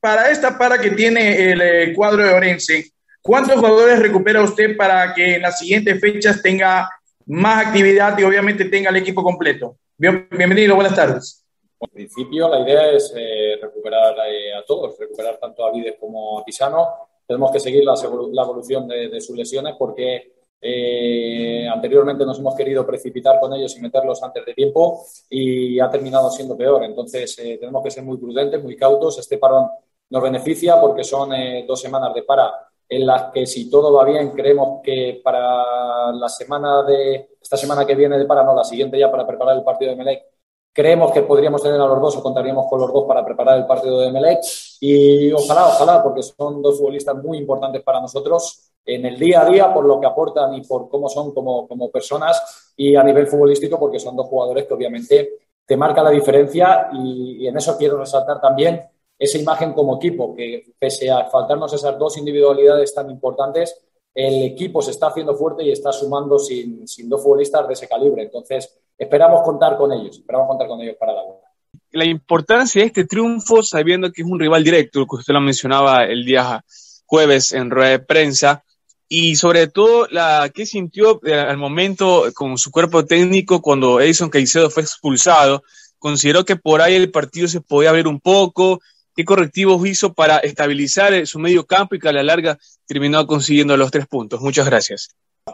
Para 0.00 0.30
esta 0.30 0.56
para 0.56 0.78
que 0.78 0.90
tiene 0.90 1.52
el 1.52 1.60
eh, 1.60 1.94
cuadro 1.94 2.24
de 2.24 2.32
Orense, 2.32 2.84
¿cuántos 3.20 3.56
jugadores 3.56 3.98
recupera 3.98 4.42
usted 4.42 4.76
para 4.76 5.12
que 5.14 5.36
en 5.36 5.42
las 5.42 5.58
siguientes 5.58 6.00
fechas 6.00 6.40
tenga 6.42 6.88
más 7.26 7.66
actividad 7.66 8.18
y 8.18 8.24
obviamente 8.24 8.64
tenga 8.66 8.90
el 8.90 8.96
equipo 8.96 9.22
completo? 9.22 9.76
Bien, 9.96 10.26
bienvenido, 10.30 10.74
buenas 10.74 10.96
tardes. 10.96 11.44
En 11.80 11.90
principio, 11.90 12.48
la 12.48 12.60
idea 12.60 12.90
es 12.90 13.12
eh, 13.16 13.58
recuperar 13.60 14.14
eh, 14.28 14.54
a 14.54 14.64
todos, 14.64 14.98
recuperar 14.98 15.38
tanto 15.38 15.66
a 15.66 15.72
Vides 15.72 15.96
como 16.00 16.38
a 16.38 16.44
Pisano. 16.44 16.88
Tenemos 17.26 17.52
que 17.52 17.60
seguir 17.60 17.84
la, 17.84 17.94
la 17.94 18.42
evolución 18.42 18.88
de, 18.88 19.08
de, 19.08 19.20
sus 19.20 19.36
lesiones 19.36 19.74
porque 19.78 20.32
eh, 20.60 21.66
anteriormente 21.68 22.24
nos 22.26 22.38
hemos 22.38 22.54
querido 22.54 22.86
precipitar 22.86 23.40
con 23.40 23.52
ellos 23.54 23.76
y 23.76 23.80
meterlos 23.80 24.22
antes 24.22 24.44
de 24.44 24.54
tiempo 24.54 25.04
y 25.28 25.80
ha 25.80 25.88
terminado 25.90 26.30
siendo 26.30 26.56
peor. 26.56 26.84
Entonces, 26.84 27.38
eh, 27.38 27.58
tenemos 27.58 27.82
que 27.82 27.90
ser 27.90 28.04
muy 28.04 28.18
prudentes, 28.18 28.62
muy 28.62 28.76
cautos. 28.76 29.18
Este 29.18 29.38
parón 29.38 29.68
nos 30.10 30.22
beneficia 30.22 30.80
porque 30.80 31.04
son 31.04 31.32
eh, 31.32 31.64
dos 31.66 31.80
semanas 31.80 32.14
de 32.14 32.22
para 32.22 32.52
en 32.88 33.06
las 33.06 33.30
que 33.32 33.46
si 33.46 33.70
todo 33.70 33.92
va 33.92 34.04
bien 34.04 34.30
creemos 34.30 34.80
que 34.82 35.20
para 35.22 36.10
la 36.12 36.28
semana 36.28 36.82
de 36.82 37.36
esta 37.40 37.56
semana 37.56 37.86
que 37.86 37.94
viene 37.94 38.18
de 38.18 38.24
para 38.24 38.42
no 38.42 38.54
la 38.54 38.64
siguiente 38.64 38.98
ya 38.98 39.10
para 39.10 39.24
preparar 39.24 39.56
el 39.56 39.62
partido 39.62 39.92
de 39.92 39.96
Melec 39.96 40.24
Creemos 40.72 41.10
que 41.10 41.22
podríamos 41.22 41.62
tener 41.62 41.80
a 41.80 41.86
los 41.86 42.00
dos 42.00 42.16
o 42.16 42.22
contaríamos 42.22 42.66
con 42.70 42.80
los 42.80 42.92
dos 42.92 43.04
para 43.04 43.24
preparar 43.24 43.58
el 43.58 43.66
partido 43.66 44.00
de 44.00 44.12
Melec 44.12 44.40
y 44.80 45.32
ojalá, 45.32 45.66
ojalá, 45.66 46.00
porque 46.00 46.22
son 46.22 46.62
dos 46.62 46.78
futbolistas 46.78 47.16
muy 47.16 47.38
importantes 47.38 47.82
para 47.82 48.00
nosotros 48.00 48.69
en 48.84 49.06
el 49.06 49.18
día 49.18 49.42
a 49.42 49.44
día 49.46 49.72
por 49.72 49.84
lo 49.84 50.00
que 50.00 50.06
aportan 50.06 50.54
y 50.54 50.62
por 50.62 50.88
cómo 50.88 51.08
son 51.08 51.32
como, 51.32 51.68
como 51.68 51.90
personas 51.90 52.72
y 52.76 52.96
a 52.96 53.02
nivel 53.02 53.26
futbolístico 53.26 53.78
porque 53.78 53.98
son 53.98 54.16
dos 54.16 54.26
jugadores 54.26 54.66
que 54.66 54.74
obviamente 54.74 55.30
te 55.66 55.76
marca 55.76 56.02
la 56.02 56.10
diferencia 56.10 56.88
y, 56.92 57.44
y 57.44 57.46
en 57.46 57.56
eso 57.56 57.76
quiero 57.76 57.98
resaltar 57.98 58.40
también 58.40 58.80
esa 59.20 59.36
imagen 59.36 59.74
como 59.74 59.96
equipo, 59.96 60.34
que 60.34 60.72
pese 60.78 61.10
a 61.10 61.26
faltarnos 61.26 61.72
esas 61.74 61.98
dos 61.98 62.16
individualidades 62.16 62.94
tan 62.94 63.10
importantes, 63.10 63.78
el 64.14 64.42
equipo 64.44 64.80
se 64.80 64.92
está 64.92 65.08
haciendo 65.08 65.36
fuerte 65.36 65.62
y 65.62 65.70
está 65.70 65.92
sumando 65.92 66.38
sin, 66.38 66.88
sin 66.88 67.06
dos 67.08 67.22
futbolistas 67.22 67.68
de 67.68 67.74
ese 67.74 67.86
calibre. 67.86 68.22
Entonces, 68.22 68.80
esperamos 68.96 69.42
contar 69.42 69.76
con 69.76 69.92
ellos, 69.92 70.16
esperamos 70.16 70.48
contar 70.48 70.68
con 70.68 70.80
ellos 70.80 70.96
para 70.98 71.12
la 71.12 71.22
vuelta. 71.22 71.48
La 71.92 72.06
importancia 72.06 72.80
de 72.80 72.86
este 72.86 73.04
triunfo, 73.04 73.62
sabiendo 73.62 74.10
que 74.10 74.22
es 74.22 74.28
un 74.28 74.40
rival 74.40 74.64
directo, 74.64 75.06
que 75.06 75.16
usted 75.16 75.34
lo 75.34 75.40
mencionaba 75.42 76.04
el 76.04 76.24
día 76.24 76.64
jueves 77.04 77.52
en 77.52 77.70
rueda 77.70 77.90
de 77.90 77.98
prensa, 77.98 78.64
y 79.12 79.34
sobre 79.34 79.66
todo 79.66 80.06
la 80.12 80.52
que 80.54 80.64
sintió 80.64 81.20
al 81.24 81.56
momento 81.56 82.26
con 82.32 82.56
su 82.56 82.70
cuerpo 82.70 83.04
técnico 83.04 83.60
cuando 83.60 84.00
Edison 84.00 84.30
Caicedo 84.30 84.70
fue 84.70 84.84
expulsado, 84.84 85.64
consideró 85.98 86.44
que 86.44 86.54
por 86.54 86.80
ahí 86.80 86.94
el 86.94 87.10
partido 87.10 87.48
se 87.48 87.60
podía 87.60 87.90
abrir 87.90 88.06
un 88.06 88.20
poco, 88.20 88.78
qué 89.16 89.24
correctivos 89.24 89.84
hizo 89.84 90.14
para 90.14 90.38
estabilizar 90.38 91.26
su 91.26 91.40
medio 91.40 91.66
campo 91.66 91.96
y 91.96 91.98
que 91.98 92.08
a 92.08 92.12
la 92.12 92.22
larga 92.22 92.56
terminó 92.86 93.26
consiguiendo 93.26 93.76
los 93.76 93.90
tres 93.90 94.06
puntos. 94.06 94.40
Muchas 94.40 94.66
gracias. 94.66 95.08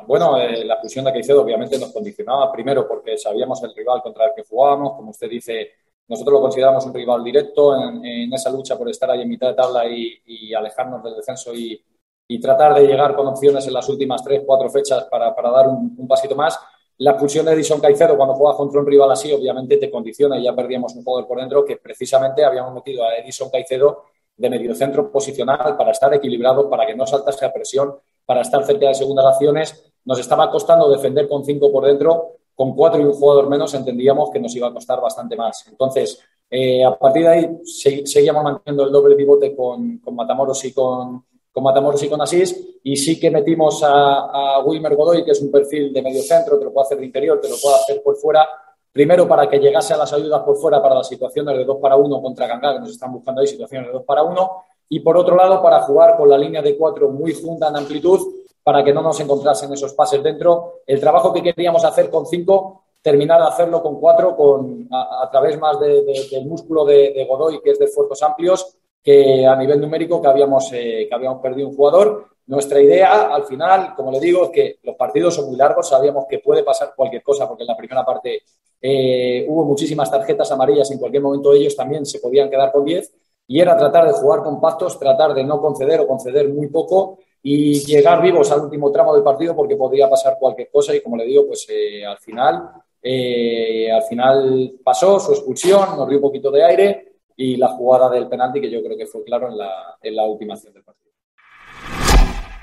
Bueno, 0.07 0.39
eh, 0.39 0.63
la 0.63 0.77
fusión 0.77 1.07
de 1.07 1.13
Caicedo 1.13 1.41
obviamente 1.41 1.79
nos 1.79 1.95
condicionaba 1.95 2.53
primero 2.53 2.87
porque 2.87 3.17
sabíamos 3.17 3.63
el 3.63 3.75
rival 3.75 4.03
contra 4.03 4.27
el 4.27 4.33
que 4.37 4.43
jugábamos, 4.47 4.97
como 4.97 5.13
usted 5.13 5.31
dice, 5.31 5.71
nosotros 6.09 6.35
lo 6.35 6.41
consideramos 6.43 6.85
un 6.85 6.93
rival 6.93 7.25
directo 7.25 7.75
en, 7.75 8.05
en 8.05 8.35
esa 8.35 8.51
lucha 8.51 8.77
por 8.77 8.91
estar 8.91 9.11
ahí 9.11 9.23
en 9.23 9.31
mitad 9.31 9.49
de 9.49 9.55
tabla 9.55 9.89
y, 9.89 10.21
y 10.27 10.53
alejarnos 10.53 11.03
del 11.03 11.17
descenso 11.17 11.55
y, 11.55 11.83
y, 12.29 12.41
tratar 12.41 12.75
de 12.75 12.87
llegar 12.87 13.15
con 13.15 13.27
opciones 13.27 13.67
en 13.67 13.75
las 13.75 13.89
últimas 13.89 14.23
tres, 14.23 14.43
cuatro 14.45 14.69
fechas 14.71 15.05
para, 15.05 15.35
para 15.35 15.51
dar 15.51 15.69
un, 15.69 15.95
un, 15.97 16.09
pasito 16.09 16.35
más. 16.35 16.59
La 16.99 17.13
expulsión 17.13 17.45
de 17.47 17.53
Edison 17.53 17.81
Caicedo 17.81 18.17
cuando 18.17 18.35
juega 18.35 18.57
contra 18.57 18.81
un 18.81 18.87
rival 18.87 19.11
así 19.11 19.33
obviamente 19.33 19.77
te 19.77 19.91
condiciona 19.91 20.39
y 20.39 20.45
ya 20.45 20.55
perdíamos 20.55 20.95
un 20.95 21.05
jugador 21.05 21.29
por 21.29 21.39
dentro 21.39 21.65
que 21.65 21.77
precisamente 21.77 22.45
habíamos 22.45 22.73
metido 22.73 23.05
a 23.05 23.17
Edison 23.17 23.51
Caicedo 23.51 24.05
de 24.37 24.51
mediocentro 24.51 25.11
posicional 25.11 25.77
para 25.77 25.93
estar 25.93 26.13
equilibrado, 26.13 26.69
para 26.69 26.87
que 26.87 26.95
no 26.95 27.07
saltase 27.07 27.45
a 27.45 27.53
presión, 27.53 27.95
para 28.25 28.43
estar 28.43 28.65
cerca 28.65 28.89
de 28.89 28.95
segundas 28.95 29.27
acciones. 29.27 29.93
Nos 30.05 30.19
estaba 30.19 30.51
costando 30.51 30.91
defender 30.91 31.29
con 31.29 31.45
cinco 31.45 31.73
por 31.73 31.87
dentro, 31.87 32.37
con 32.55 32.75
cuatro 32.75 33.01
y 33.01 33.05
un 33.05 33.13
jugador 33.13 33.49
menos 33.49 33.73
entendíamos 33.75 34.31
que 34.31 34.41
nos 34.41 34.55
iba 34.55 34.69
a 34.69 34.73
costar 34.73 35.01
bastante 35.01 35.37
más. 35.37 35.67
Entonces, 35.69 36.21
eh, 36.51 36.85
a 36.85 36.97
partir 36.97 37.23
de 37.23 37.29
ahí 37.29 37.59
seguíamos 37.65 38.43
manteniendo 38.45 38.85
el 38.85 38.93
doble 38.93 39.17
pivote 39.17 39.55
con, 39.55 39.99
con 39.99 40.15
Matamoros 40.15 40.65
y 40.65 40.73
con, 40.73 41.25
con 41.57 41.65
Matamoros 41.65 42.03
y 42.03 42.09
con 42.11 42.21
Asís, 42.21 42.77
y 42.83 42.99
sí 42.99 43.19
que 43.19 43.31
metimos 43.31 43.83
a, 43.83 44.27
a 44.27 44.63
Wilmer 44.63 44.95
Godoy, 44.95 45.25
que 45.25 45.31
es 45.31 45.41
un 45.41 45.51
perfil 45.51 45.91
de 45.91 46.03
medio 46.03 46.21
centro, 46.21 46.59
te 46.59 46.67
lo 46.67 46.71
puede 46.71 46.85
hacer 46.85 46.99
de 46.99 47.07
interior, 47.07 47.41
te 47.41 47.49
lo 47.49 47.55
puede 47.57 47.77
hacer 47.77 48.03
por 48.03 48.15
fuera, 48.17 48.47
primero 48.93 49.27
para 49.27 49.49
que 49.49 49.59
llegase 49.59 49.95
a 49.95 49.97
las 49.97 50.13
ayudas 50.13 50.43
por 50.43 50.59
fuera 50.59 50.83
para 50.83 50.97
las 50.97 51.09
situaciones 51.09 51.57
de 51.57 51.65
2 51.65 51.79
para 51.81 51.97
1 51.97 52.21
contra 52.21 52.47
Ganga, 52.47 52.75
que 52.75 52.81
nos 52.81 52.91
están 52.91 53.11
buscando 53.11 53.41
ahí 53.41 53.47
situaciones 53.47 53.87
de 53.87 53.95
2 53.95 54.03
para 54.05 54.23
1, 54.23 54.51
y 54.91 55.01
por 55.01 55.17
otro 55.17 55.35
lado 55.35 55.63
para 55.63 55.81
jugar 55.81 56.19
con 56.19 56.29
la 56.29 56.37
línea 56.37 56.61
de 56.61 56.77
4 56.77 57.09
muy 57.09 57.33
junta 57.33 57.69
en 57.69 57.77
amplitud, 57.77 58.21
para 58.63 58.85
que 58.85 58.93
no 58.93 59.01
nos 59.01 59.19
encontrasen 59.19 59.73
esos 59.73 59.95
pases 59.95 60.23
dentro. 60.23 60.81
El 60.87 61.01
trabajo 61.01 61.33
que 61.33 61.43
queríamos 61.43 61.87
hacer 61.87 62.11
con 62.11 62.27
5, 62.27 62.83
terminar 63.01 63.41
de 63.41 63.49
hacerlo 63.49 63.83
con 63.83 63.99
4, 63.99 64.37
con, 64.37 64.89
a, 64.93 65.23
a, 65.23 65.31
través 65.31 65.59
más 65.59 65.81
de, 65.81 66.03
de, 66.03 66.29
del 66.31 66.45
músculo 66.45 66.85
de, 66.85 67.15
de, 67.15 67.25
Godoy, 67.25 67.63
que 67.63 67.71
es 67.71 67.79
de 67.79 67.87
esfuerzos 67.87 68.23
amplios, 68.23 68.77
que 69.07 69.47
a 69.47 69.55
nivel 69.55 69.81
numérico 69.81 70.21
que 70.21 70.27
habíamos, 70.27 70.69
eh, 70.73 71.07
que 71.09 71.15
habíamos 71.15 71.41
perdido 71.41 71.69
un 71.69 71.77
jugador. 71.77 72.27
Nuestra 72.49 72.81
idea, 72.81 73.33
al 73.33 73.45
final, 73.45 73.95
como 73.95 74.11
le 74.11 74.19
digo, 74.19 74.47
es 74.47 74.51
que 74.51 74.79
los 74.83 74.97
partidos 74.97 75.37
son 75.37 75.47
muy 75.47 75.57
largos, 75.57 75.89
sabíamos 75.89 76.25
que 76.29 76.41
puede 76.41 76.65
pasar 76.65 76.93
cualquier 76.97 77.23
cosa, 77.23 77.47
porque 77.47 77.63
en 77.63 77.69
la 77.69 77.77
primera 77.77 78.05
parte 78.05 78.43
eh, 78.83 79.47
hubo 79.49 79.65
muchísimas 79.65 80.11
tarjetas 80.11 80.51
amarillas, 80.51 80.91
en 80.91 80.99
cualquier 80.99 81.23
momento 81.23 81.53
ellos 81.53 81.77
también 81.77 82.05
se 82.05 82.19
podían 82.19 82.51
quedar 82.51 82.73
con 82.73 82.85
10, 82.85 83.15
y 83.47 83.61
era 83.61 83.77
tratar 83.77 84.09
de 84.09 84.13
jugar 84.13 84.43
compactos, 84.43 84.99
tratar 84.99 85.35
de 85.35 85.45
no 85.45 85.61
conceder 85.61 86.01
o 86.01 86.09
conceder 86.09 86.49
muy 86.49 86.67
poco 86.67 87.21
y 87.45 87.79
llegar 87.85 88.21
vivos 88.21 88.51
al 88.51 88.63
último 88.63 88.91
tramo 88.91 89.15
del 89.15 89.23
partido 89.23 89.55
porque 89.55 89.77
podría 89.77 90.11
pasar 90.11 90.37
cualquier 90.37 90.69
cosa 90.69 90.97
y 90.97 91.01
como 91.01 91.17
le 91.17 91.27
digo, 91.27 91.47
pues 91.47 91.65
eh, 91.71 92.05
al 92.05 92.19
final 92.19 92.71
al 93.05 94.03
final 94.03 94.73
pasó 94.83 95.21
su 95.21 95.31
expulsión, 95.31 95.97
nos 95.97 96.09
dio 96.09 96.19
un 96.19 96.23
poquito 96.23 96.51
de 96.51 96.65
aire 96.65 97.06
y 97.37 97.57
la 97.57 97.69
jugada 97.69 98.11
del 98.11 98.29
penalti 98.29 98.61
que 98.61 98.71
yo 98.71 98.83
creo 98.83 98.97
que 98.97 99.07
fue 99.07 99.23
claro 99.25 99.49
en 99.49 99.59
la, 99.59 99.97
en 100.03 100.17
la 100.17 100.25
última 100.25 100.55
acción 100.55 100.73
del 100.73 100.83
partido. 100.83 101.13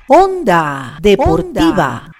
Onda 0.07 0.97
Deportiva. 1.01 2.11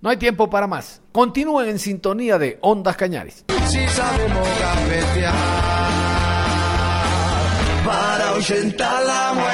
No 0.00 0.10
hay 0.10 0.16
tiempo 0.16 0.48
para 0.48 0.66
más. 0.66 1.02
Continúen 1.10 1.68
en 1.68 1.78
sintonía 1.78 2.38
de 2.38 2.58
Ondas 2.60 2.96
Cañaris. 2.96 3.44
Si 3.66 3.86
sabemos 3.88 4.48
para 7.84 9.04
la 9.04 9.32
muerte. 9.34 9.47